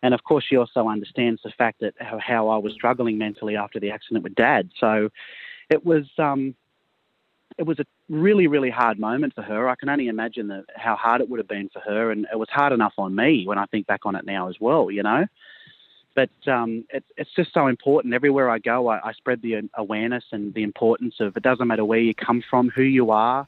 and 0.03 0.15
of 0.15 0.23
course 0.25 0.45
she 0.49 0.57
also 0.57 0.89
understands 0.89 1.41
the 1.43 1.53
fact 1.57 1.81
that 1.81 1.95
how, 1.99 2.19
how 2.19 2.49
I 2.49 2.59
was 2.59 2.73
struggling 2.75 3.19
mentally 3.19 3.57
after 3.57 3.81
the 3.81 3.91
accident 3.91 4.25
with 4.25 4.35
dad. 4.35 4.71
So 4.79 5.11
it 5.69 5.85
was 5.85 6.07
um 6.19 6.55
it 7.59 7.65
was 7.65 7.79
a 7.79 7.87
really 8.09 8.47
really 8.47 8.71
hard 8.71 8.99
moment 8.99 9.35
for 9.35 9.43
her. 9.43 9.69
I 9.69 9.75
can 9.77 9.89
only 9.89 10.09
imagine 10.09 10.49
that 10.49 10.65
how 10.77 10.97
hard 10.97 11.21
it 11.21 11.29
would 11.29 11.39
have 11.39 11.49
been 11.49 11.71
for 11.73 11.81
her. 11.81 12.11
And 12.11 12.27
it 12.33 12.39
was 12.39 12.49
hard 12.51 12.73
enough 12.73 12.95
on 12.99 13.15
me 13.15 13.47
when 13.47 13.59
I 13.59 13.67
think 13.67 13.87
back 13.87 14.05
on 14.05 14.15
it 14.17 14.25
now 14.25 14.49
as 14.49 14.57
well 14.61 14.91
you 14.91 15.03
know. 15.03 15.27
But 16.15 16.31
um, 16.53 16.85
it, 16.91 17.05
it's 17.17 17.31
just 17.37 17.55
so 17.55 17.69
important. 17.69 18.15
Everywhere 18.15 18.51
I 18.51 18.59
go, 18.59 18.89
I, 18.89 18.99
I, 19.09 19.13
spread 19.13 19.43
the 19.43 19.69
awareness 19.75 20.25
and 20.33 20.53
the 20.55 20.65
importance 20.65 21.15
of 21.21 21.37
it 21.37 21.43
doesn't 21.43 21.69
matter 21.69 21.85
where 21.85 22.01
you 22.01 22.15
come 22.15 22.43
from, 22.51 22.69
who 22.69 22.83
you 22.83 23.13
are, 23.13 23.47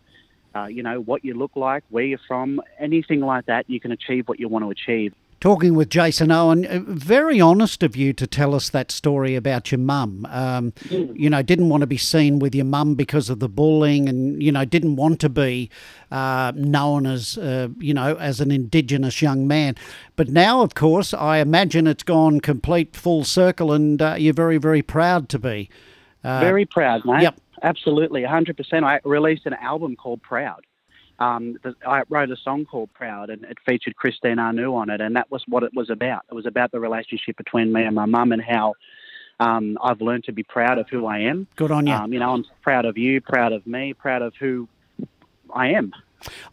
uh, 0.55 0.67
you 0.67 0.83
know, 0.83 1.01
what 1.01 1.25
you 1.25 1.35
look 1.35 1.57
like, 1.57 1.85
where 1.91 2.05
you're 2.05 2.19
from, 2.27 2.61
anything 2.79 3.21
like 3.21 3.47
that, 3.47 3.69
you 3.69 3.81
can 3.81 3.93
achieve 3.93 4.29
what 4.29 4.38
you 4.41 4.49
want 4.49 4.65
to 4.65 4.71
achieve. 4.71 5.15
Talking 5.41 5.75
with 5.75 5.91
Jason 5.91 6.31
Owen, 6.31 6.65
uh, 6.65 6.79
very 6.87 7.41
honest 7.41 7.83
of 7.83 7.97
you 7.97 8.12
to 8.12 8.29
tell 8.29 8.55
us 8.55 8.71
that 8.71 8.93
story 8.93 9.35
about 9.35 9.73
your 9.73 9.81
mum. 9.81 10.25
Um, 10.31 10.71
mm. 10.85 11.19
You 11.19 11.31
know, 11.31 11.43
didn't 11.43 11.69
want 11.69 11.81
to 11.81 11.87
be 11.88 11.97
seen 11.97 12.38
with 12.38 12.55
your 12.55 12.65
mum 12.65 12.95
because 12.95 13.29
of 13.29 13.41
the 13.41 13.49
bullying, 13.49 14.09
and 14.09 14.41
you 14.41 14.53
know, 14.53 14.65
didn't 14.65 14.95
want 14.95 15.19
to 15.19 15.29
be 15.29 15.69
uh, 16.12 16.53
known 16.55 17.07
as 17.07 17.38
uh, 17.38 17.71
you 17.81 17.93
know 17.93 18.15
as 18.19 18.41
an 18.41 18.53
Indigenous 18.53 19.21
young 19.21 19.49
man. 19.49 19.75
But 20.15 20.29
now, 20.29 20.62
of 20.62 20.77
course, 20.77 21.12
I 21.12 21.38
imagine 21.38 21.88
it's 21.88 22.05
gone 22.05 22.41
complete 22.41 22.95
full 22.95 23.25
circle, 23.25 23.73
and 23.73 24.01
uh, 24.01 24.15
you're 24.17 24.35
very, 24.35 24.59
very 24.59 24.83
proud 24.83 25.29
to 25.31 25.41
be. 25.41 25.69
Uh, 26.23 26.38
very 26.38 26.67
proud, 26.67 27.05
mate. 27.05 27.23
Yep. 27.23 27.41
Absolutely, 27.62 28.22
100%. 28.22 28.85
I 28.85 29.01
released 29.05 29.46
an 29.46 29.55
album 29.55 29.96
called 29.96 30.22
Proud. 30.22 30.66
Um, 31.18 31.57
I 31.87 32.03
wrote 32.09 32.31
a 32.31 32.37
song 32.37 32.64
called 32.64 32.92
Proud, 32.94 33.31
and 33.31 33.44
it 33.44 33.59
featured 33.64 33.94
Christine 33.96 34.38
Anu 34.38 34.75
on 34.75 34.90
it, 34.90 35.01
and 35.01 35.14
that 35.14 35.31
was 35.31 35.44
what 35.46 35.62
it 35.62 35.72
was 35.75 35.88
about. 35.88 36.22
It 36.31 36.35
was 36.35 36.46
about 36.46 36.72
the 36.72 36.81
relationship 36.81 37.37
between 37.37 37.72
me 37.72 37.85
and 37.85 37.94
my 37.94 38.07
mum 38.07 38.33
and 38.33 38.42
how 38.42 38.75
um, 39.38 39.79
I've 39.83 40.01
learned 40.01 40.25
to 40.25 40.33
be 40.33 40.42
proud 40.42 40.79
of 40.79 40.88
who 40.88 41.07
I 41.07 41.18
am. 41.20 41.46
Good 41.57 41.70
on 41.70 41.87
you. 41.87 41.92
Um, 41.92 42.12
you 42.12 42.18
know, 42.18 42.33
I'm 42.33 42.44
proud 42.62 42.85
of 42.85 42.98
you, 42.98 43.20
proud 43.20 43.53
of 43.53 43.66
me, 43.66 43.94
proud 43.94 44.22
of 44.22 44.35
who 44.40 44.68
I 45.55 45.68
am. 45.68 45.92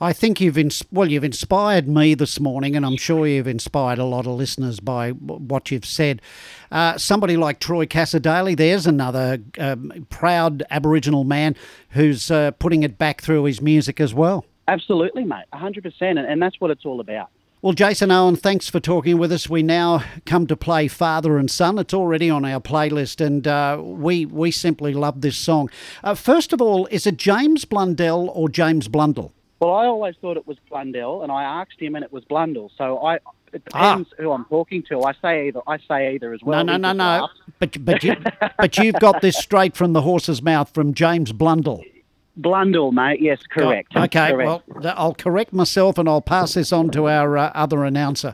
I 0.02 0.14
think 0.14 0.40
you've 0.42 0.58
ins- 0.58 0.84
well, 0.92 1.10
you've 1.10 1.24
inspired 1.24 1.88
me 1.88 2.14
this 2.14 2.40
morning, 2.40 2.76
and 2.76 2.86
I'm 2.86 2.98
sure 2.98 3.28
you've 3.28 3.48
inspired 3.48 4.00
a 4.00 4.06
lot 4.06 4.26
of 4.26 4.34
listeners 4.34 4.80
by 4.80 5.12
w- 5.12 5.40
what 5.42 5.72
you've 5.72 5.86
said. 5.86 6.22
Uh, 6.72 6.98
somebody 6.98 7.38
like 7.38 7.60
Troy 7.60 7.86
Cassar-Daley, 7.86 8.56
there's 8.56 8.86
another 8.86 9.40
um, 9.58 10.08
proud 10.10 10.64
Aboriginal 10.70 11.24
man 11.24 11.56
who's 11.90 12.30
uh, 12.30 12.52
putting 12.52 12.84
it 12.84 12.98
back 12.98 13.22
through 13.22 13.44
his 13.46 13.62
music 13.62 14.00
as 14.00 14.14
well. 14.14 14.46
Absolutely, 14.68 15.24
mate, 15.24 15.46
100%, 15.54 15.84
and, 16.02 16.20
and 16.20 16.42
that's 16.42 16.60
what 16.60 16.70
it's 16.70 16.86
all 16.86 17.00
about. 17.00 17.30
Well, 17.62 17.74
Jason 17.74 18.10
Owen, 18.10 18.38
thanks 18.38 18.70
for 18.70 18.80
talking 18.80 19.18
with 19.18 19.34
us. 19.34 19.50
We 19.50 19.64
now 19.64 20.04
come 20.26 20.48
to 20.48 20.56
play 20.56 20.88
Father 20.88 21.38
and 21.38 21.52
Son. 21.52 21.78
It's 21.78 21.94
already 21.94 22.30
on 22.30 22.46
our 22.46 22.62
playlist, 22.62 23.20
and 23.20 23.46
uh, 23.46 23.78
we 23.82 24.26
we 24.26 24.50
simply 24.50 24.94
love 24.94 25.20
this 25.20 25.38
song. 25.38 25.70
Uh, 26.02 26.16
first 26.16 26.54
of 26.54 26.62
all, 26.62 26.86
is 26.86 27.06
it 27.06 27.18
James 27.18 27.66
Blundell 27.66 28.30
or 28.30 28.48
James 28.48 28.88
Blundell? 28.88 29.34
Well, 29.60 29.74
I 29.74 29.86
always 29.86 30.16
thought 30.22 30.38
it 30.38 30.48
was 30.48 30.58
Blundell, 30.70 31.22
and 31.22 31.32
I 31.32 31.44
asked 31.44 31.80
him, 31.80 31.96
and 31.96 32.04
it 32.04 32.14
was 32.14 32.24
Blundell. 32.26 32.72
So 32.78 33.06
I 33.06 33.16
it 33.52 33.66
depends 33.66 34.10
ah. 34.12 34.22
who 34.22 34.32
I'm 34.32 34.46
talking 34.46 34.84
to. 34.84 35.04
I 35.04 35.14
say 35.22 35.48
either. 35.48 35.62
I 35.68 35.78
say 35.80 36.14
either 36.16 36.34
as 36.34 36.42
well. 36.44 36.64
No, 36.64 36.78
no, 36.78 36.94
no, 36.94 37.20
no. 37.20 37.30
But 37.60 37.84
but 37.84 38.04
you 38.04 38.16
but 38.58 38.78
you've 38.78 39.00
got 39.00 39.22
this 39.22 39.38
straight 39.38 39.76
from 39.76 39.94
the 39.94 40.02
horse's 40.02 40.42
mouth 40.42 40.74
from 40.74 40.94
James 40.94 41.32
Blundell. 41.34 41.84
Blundell, 42.38 42.92
mate. 42.92 43.22
Yes, 43.22 43.40
correct. 43.50 43.92
Oh, 43.96 44.04
okay, 44.04 44.32
correct. 44.32 44.68
well, 44.68 44.94
I'll 44.96 45.14
correct 45.14 45.52
myself 45.52 45.98
and 45.98 46.08
I'll 46.08 46.22
pass 46.22 46.54
this 46.54 46.72
on 46.72 46.90
to 46.92 47.10
our 47.10 47.38
uh, 47.38 47.52
other 47.54 47.84
announcer. 47.84 48.34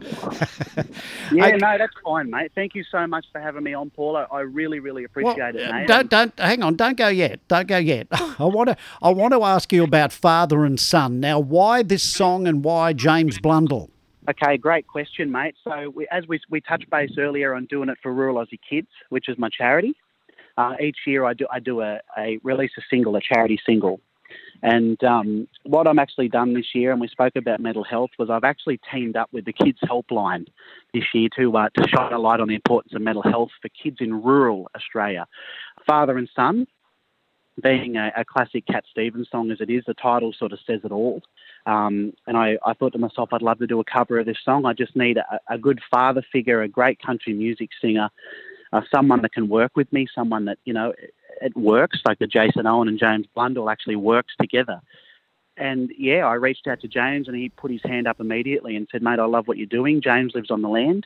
yeah, 1.32 1.48
okay. 1.48 1.58
no, 1.58 1.78
that's 1.78 1.94
fine, 2.04 2.30
mate. 2.30 2.52
Thank 2.54 2.76
you 2.76 2.84
so 2.84 3.08
much 3.08 3.26
for 3.32 3.42
having 3.42 3.64
me 3.64 3.74
on, 3.74 3.90
Paul. 3.90 4.18
I, 4.18 4.26
I 4.32 4.42
really, 4.42 4.80
really 4.80 5.06
appreciate 5.06 5.56
well, 5.56 5.56
it, 5.56 5.72
mate. 5.72 5.88
Don't, 5.88 6.10
don't, 6.10 6.38
hang 6.40 6.62
on, 6.62 6.76
don't 6.76 6.98
go 6.98 7.08
yet. 7.08 7.40
Don't 7.48 7.68
go 7.68 7.78
yet. 7.78 8.08
I 8.12 8.46
want 8.46 8.70
to, 8.70 8.78
I 9.02 9.10
want 9.10 9.34
to 9.34 9.44
ask 9.44 9.74
you 9.74 9.84
about 9.84 10.12
father 10.12 10.66
and 10.66 10.80
son. 10.80 11.20
Now, 11.20 11.40
why 11.40 11.82
this 11.82 12.04
song 12.04 12.48
and 12.48 12.64
why 12.64 12.94
James 12.94 13.40
Blundell? 13.40 13.90
Okay, 14.30 14.58
great 14.58 14.88
question, 14.88 15.32
mate. 15.32 15.56
So, 15.64 15.92
we, 15.96 16.08
as 16.12 16.28
we, 16.28 16.40
we 16.50 16.62
touched 16.62 16.90
base 16.90 17.12
earlier 17.18 17.54
on 17.54 17.66
doing 17.66 17.90
it 17.90 17.98
for 18.02 18.12
Rural 18.12 18.38
Aussie 18.38 18.60
Kids, 18.68 18.88
which 19.10 19.30
is 19.30 19.38
my 19.38 19.50
charity, 19.50 19.96
uh, 20.58 20.74
each 20.82 20.98
year 21.06 21.26
I 21.26 21.34
do 21.34 21.46
I 21.52 21.60
do 21.60 21.82
a, 21.82 22.00
a 22.18 22.40
release 22.44 22.72
a 22.78 22.82
single, 22.90 23.16
a 23.16 23.22
charity 23.22 23.60
single. 23.66 24.00
And 24.64 25.02
um, 25.04 25.48
what 25.64 25.88
I'm 25.88 26.00
actually 26.00 26.30
done 26.30 26.54
this 26.54 26.74
year, 26.74 26.92
and 26.92 27.00
we 27.00 27.08
spoke 27.08 27.36
about 27.36 27.60
mental 27.60 27.84
health, 27.84 28.12
was 28.18 28.30
I've 28.30 28.44
actually 28.44 28.80
teamed 28.92 29.16
up 29.16 29.30
with 29.32 29.46
the 29.46 29.54
Kids 29.54 29.78
Helpline 29.84 30.48
this 30.94 31.04
year 31.14 31.30
to 31.38 31.56
uh, 31.58 31.70
to 31.78 31.88
shine 31.88 32.14
a 32.14 32.20
light 32.20 32.40
on 32.40 32.48
the 32.48 32.56
importance 32.56 32.94
of 32.96 33.02
mental 33.02 33.24
health 33.24 33.52
for 33.62 33.70
kids 33.70 33.98
in 34.00 34.24
rural 34.24 34.70
Australia. 34.76 35.28
Father 35.86 36.18
and 36.18 36.30
son, 36.36 36.66
being 37.62 37.98
a, 37.98 38.12
a, 38.18 38.26
classic 38.26 38.66
Cat 38.66 38.86
Stevens 38.90 39.28
song 39.32 39.52
as 39.52 39.62
it 39.62 39.70
is, 39.70 39.84
the 39.86 39.94
title 39.94 40.34
sort 40.38 40.52
of 40.52 40.60
says 40.66 40.82
it 40.84 40.92
all. 40.92 41.22
Um, 41.66 42.14
and 42.28 42.36
I, 42.38 42.58
I, 42.66 42.74
thought 42.74 42.94
to 42.94 43.00
myself, 43.00 43.30
I'd 43.32 43.42
love 43.42 43.60
to 43.60 43.68
do 43.68 43.80
a 43.80 43.84
cover 43.84 44.20
of 44.20 44.26
this 44.26 44.38
song. 44.44 44.66
I 44.66 44.74
just 44.74 44.96
need 44.96 45.18
a, 45.18 45.40
a 45.50 45.58
good 45.58 45.80
father 45.90 46.24
figure, 46.32 46.62
a 46.62 46.68
great 46.68 47.02
country 47.02 47.34
music 47.34 47.70
singer 47.82 48.10
uh, 48.76 48.82
someone 48.94 49.22
that 49.22 49.34
can 49.38 49.48
work 49.48 49.72
with 49.76 49.90
me, 49.94 50.08
someone 50.14 50.46
that, 50.46 50.58
you 50.66 50.74
know, 50.74 50.90
it, 51.04 51.14
it 51.42 51.56
works, 51.56 52.00
like 52.08 52.20
the 52.20 52.28
Jason 52.28 52.66
Owen 52.66 52.88
and 52.88 53.00
James 53.00 53.28
Blundell 53.34 53.70
actually 53.70 53.96
works 53.96 54.34
together. 54.40 54.80
and 55.58 55.92
yeah, 55.98 56.26
I 56.26 56.34
reached 56.34 56.68
out 56.68 56.82
to 56.82 56.88
James, 56.88 57.28
and 57.28 57.38
he 57.38 57.50
put 57.50 57.72
his 57.72 57.82
hand 57.84 58.08
up 58.08 58.20
immediately 58.20 58.76
and 58.76 58.88
said, 58.92 59.02
"Mate, 59.02 59.20
I 59.20 59.26
love 59.26 59.48
what 59.48 59.58
you're 59.58 59.68
doing." 59.80 60.02
James 60.02 60.34
lives 60.36 60.52
on 60.52 60.62
the 60.62 60.70
land. 60.70 61.04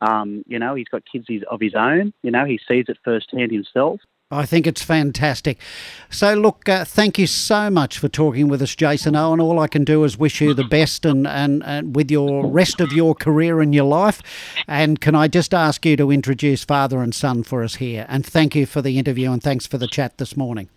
Um, 0.00 0.44
you 0.46 0.58
know, 0.58 0.74
he's 0.74 0.88
got 0.88 1.02
kids 1.10 1.26
of 1.50 1.60
his 1.60 1.74
own. 1.74 2.12
You 2.22 2.30
know, 2.30 2.44
he 2.44 2.60
sees 2.68 2.86
it 2.88 2.98
firsthand 3.04 3.50
himself. 3.50 4.00
I 4.30 4.44
think 4.44 4.66
it's 4.66 4.82
fantastic. 4.82 5.58
So, 6.10 6.34
look, 6.34 6.68
uh, 6.68 6.84
thank 6.84 7.18
you 7.18 7.26
so 7.26 7.70
much 7.70 7.98
for 7.98 8.08
talking 8.08 8.48
with 8.48 8.60
us, 8.60 8.76
Jason 8.76 9.16
Owen. 9.16 9.40
All 9.40 9.58
I 9.58 9.68
can 9.68 9.84
do 9.84 10.04
is 10.04 10.18
wish 10.18 10.42
you 10.42 10.52
the 10.52 10.64
best 10.70 11.06
and, 11.06 11.26
and, 11.26 11.62
and 11.64 11.96
with 11.96 12.10
your 12.10 12.46
rest 12.46 12.78
of 12.82 12.92
your 12.92 13.14
career 13.14 13.62
and 13.62 13.74
your 13.74 13.86
life. 13.86 14.22
And 14.66 15.00
can 15.00 15.14
I 15.14 15.28
just 15.28 15.54
ask 15.54 15.86
you 15.86 15.96
to 15.96 16.10
introduce 16.10 16.62
father 16.62 17.00
and 17.00 17.14
son 17.14 17.42
for 17.42 17.62
us 17.64 17.76
here? 17.76 18.04
And 18.06 18.24
thank 18.24 18.54
you 18.54 18.66
for 18.66 18.82
the 18.82 18.98
interview 18.98 19.32
and 19.32 19.42
thanks 19.42 19.66
for 19.66 19.78
the 19.78 19.88
chat 19.88 20.18
this 20.18 20.36
morning. 20.36 20.68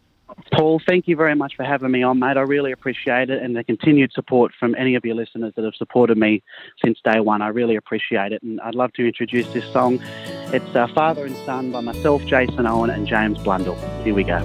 Paul, 0.54 0.82
thank 0.88 1.08
you 1.08 1.16
very 1.16 1.36
much 1.36 1.54
for 1.56 1.64
having 1.64 1.92
me 1.92 2.04
on, 2.04 2.20
mate. 2.20 2.38
I 2.38 2.42
really 2.42 2.72
appreciate 2.72 3.30
it 3.30 3.42
and 3.42 3.56
the 3.56 3.64
continued 3.64 4.12
support 4.14 4.52
from 4.60 4.76
any 4.76 4.96
of 4.96 5.06
your 5.06 5.16
listeners 5.16 5.54
that 5.56 5.66
have 5.66 5.76
supported 5.76 6.18
me 6.18 6.44
since 6.84 7.00
day 7.04 7.20
one. 7.20 7.42
I 7.42 7.48
really 7.48 7.76
appreciate 7.76 8.32
it. 8.32 8.44
And 8.44 8.60
I'd 8.62 8.76
love 8.76 8.94
to 8.94 9.06
introduce 9.06 9.48
this 9.54 9.66
song. 9.72 10.00
It's 10.54 10.76
uh, 10.76 10.88
Father 10.94 11.26
and 11.26 11.36
Son 11.46 11.72
by 11.72 11.82
myself, 11.82 12.26
Jason 12.26 12.66
Owen, 12.66 12.90
and 12.90 13.08
James 13.08 13.40
Blundell. 13.40 13.76
Here 14.04 14.14
we 14.14 14.24
go. 14.24 14.42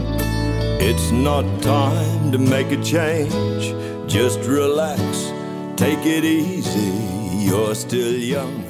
It's 0.79 1.11
not 1.11 1.45
time 1.63 2.33
to 2.33 2.39
make 2.39 2.71
a 2.71 2.83
change. 2.83 3.75
Just 4.11 4.41
relax, 4.41 5.33
take 5.77 6.05
it 6.05 6.25
easy. 6.25 7.45
You're 7.45 7.75
still 7.75 8.13
young 8.13 8.66